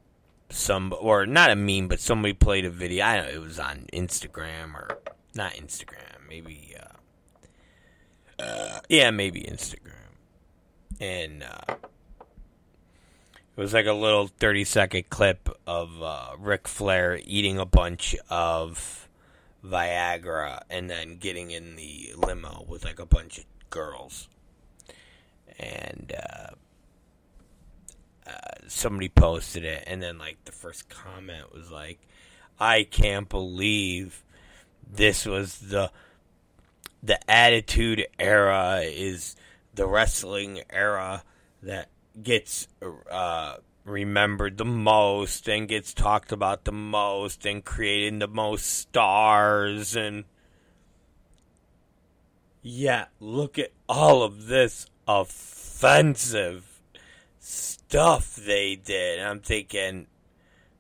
some, 0.50 0.94
or 1.00 1.26
not 1.26 1.50
a 1.50 1.56
meme, 1.56 1.88
but 1.88 2.00
somebody 2.00 2.34
played 2.34 2.66
a 2.66 2.70
video. 2.70 3.04
I 3.04 3.18
don't 3.18 3.26
know, 3.26 3.32
it 3.32 3.42
was 3.42 3.60
on 3.60 3.88
Instagram 3.92 4.76
or 4.76 5.00
not 5.34 5.54
Instagram, 5.54 6.11
maybe. 6.32 6.74
Uh, 6.80 8.42
uh, 8.42 8.80
yeah, 8.88 9.12
maybe 9.12 9.42
Instagram, 9.42 10.16
and 11.00 11.44
uh, 11.44 11.76
it 11.76 13.58
was 13.58 13.74
like 13.74 13.86
a 13.86 13.94
little 13.94 14.28
thirty 14.28 14.64
second 14.64 15.10
clip 15.10 15.50
of 15.68 16.02
uh, 16.02 16.30
Ric 16.40 16.70
Flair 16.70 17.20
eating 17.26 17.60
a 17.60 17.66
bunch 17.66 18.16
of 18.30 19.10
Viagra 19.64 20.62
and 20.70 20.90
then 20.90 21.18
getting 21.18 21.52
in 21.52 21.76
the 21.76 22.14
limo 22.16 22.66
with 22.68 22.86
like 22.86 23.00
a 23.00 23.06
bunch 23.06 23.40
of 23.40 23.46
girls 23.70 24.30
and 25.60 26.14
uh, 26.18 26.56
uh, 28.26 28.32
somebody 28.68 29.10
posted 29.10 29.66
it, 29.66 29.84
and 29.86 30.02
then 30.02 30.18
like 30.18 30.38
the 30.46 30.54
first 30.54 30.88
comment 30.88 31.54
was 31.54 31.70
like, 31.70 32.00
"I 32.58 32.84
can't 32.84 33.28
believe 33.28 34.24
this 34.90 35.26
was 35.26 35.60
the 35.60 35.92
the 37.04 37.20
Attitude 37.30 38.08
Era 38.20 38.82
is 38.84 39.36
the 39.74 39.88
wrestling 39.88 40.62
era 40.70 41.24
that 41.64 41.90
gets 42.22 42.68
uh, 43.10 43.56
remembered 43.86 44.58
the 44.58 44.66
most 44.66 45.48
and 45.48 45.68
gets 45.68 45.94
talked 45.94 46.32
about 46.32 46.66
the 46.66 46.72
most 46.72 47.46
and 47.46 47.64
creating 47.64 48.20
the 48.20 48.28
most 48.28 48.66
stars 48.66 49.96
and." 49.96 50.26
Yeah, 52.64 53.06
look 53.20 53.58
at 53.58 53.72
all 53.90 54.22
of 54.22 54.46
this 54.46 54.86
offensive 55.08 56.72
stuff 57.40 58.36
they 58.36 58.76
did. 58.76 59.20
I'm 59.20 59.40
thinking, 59.40 60.06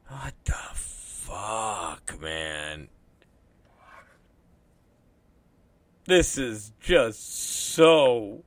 what 0.08 0.34
the 0.46 0.54
fuck, 0.74 2.22
man? 2.22 2.90
This 6.06 6.38
is 6.38 6.72
just 6.80 7.74
so 7.74 8.44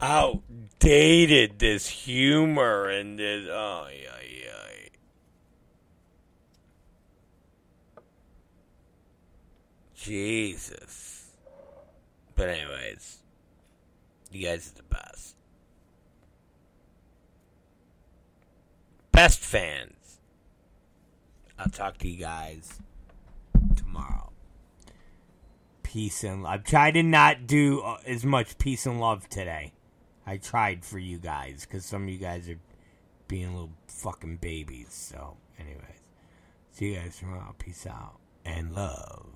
outdated, 0.00 1.58
this 1.58 1.88
humor 1.88 2.88
and 2.88 3.18
this. 3.18 3.46
Oh, 3.50 3.86
yeah, 3.90 4.16
yeah. 4.22 4.46
Jesus. 9.94 11.30
But, 12.34 12.48
anyways, 12.48 13.18
you 14.32 14.46
guys 14.46 14.72
are 14.72 14.76
the 14.76 14.82
best. 14.82 15.36
Best 19.12 19.40
fans. 19.40 20.18
I'll 21.58 21.68
talk 21.68 21.98
to 21.98 22.08
you 22.08 22.16
guys 22.16 22.80
tomorrow. 23.76 24.29
Peace 25.92 26.22
and 26.22 26.44
love. 26.44 26.52
I 26.52 26.58
tried 26.58 26.92
to 26.92 27.02
not 27.02 27.48
do 27.48 27.80
uh, 27.80 27.98
as 28.06 28.24
much 28.24 28.58
peace 28.58 28.86
and 28.86 29.00
love 29.00 29.28
today. 29.28 29.72
I 30.24 30.36
tried 30.36 30.84
for 30.84 31.00
you 31.00 31.18
guys 31.18 31.66
because 31.66 31.84
some 31.84 32.04
of 32.04 32.08
you 32.10 32.18
guys 32.18 32.48
are 32.48 32.60
being 33.26 33.52
little 33.52 33.72
fucking 33.88 34.36
babies. 34.36 34.86
So, 34.90 35.36
anyways, 35.58 35.80
see 36.70 36.92
you 36.92 36.94
guys 36.94 37.18
tomorrow. 37.18 37.56
Peace 37.58 37.88
out 37.88 38.20
and 38.44 38.72
love. 38.72 39.26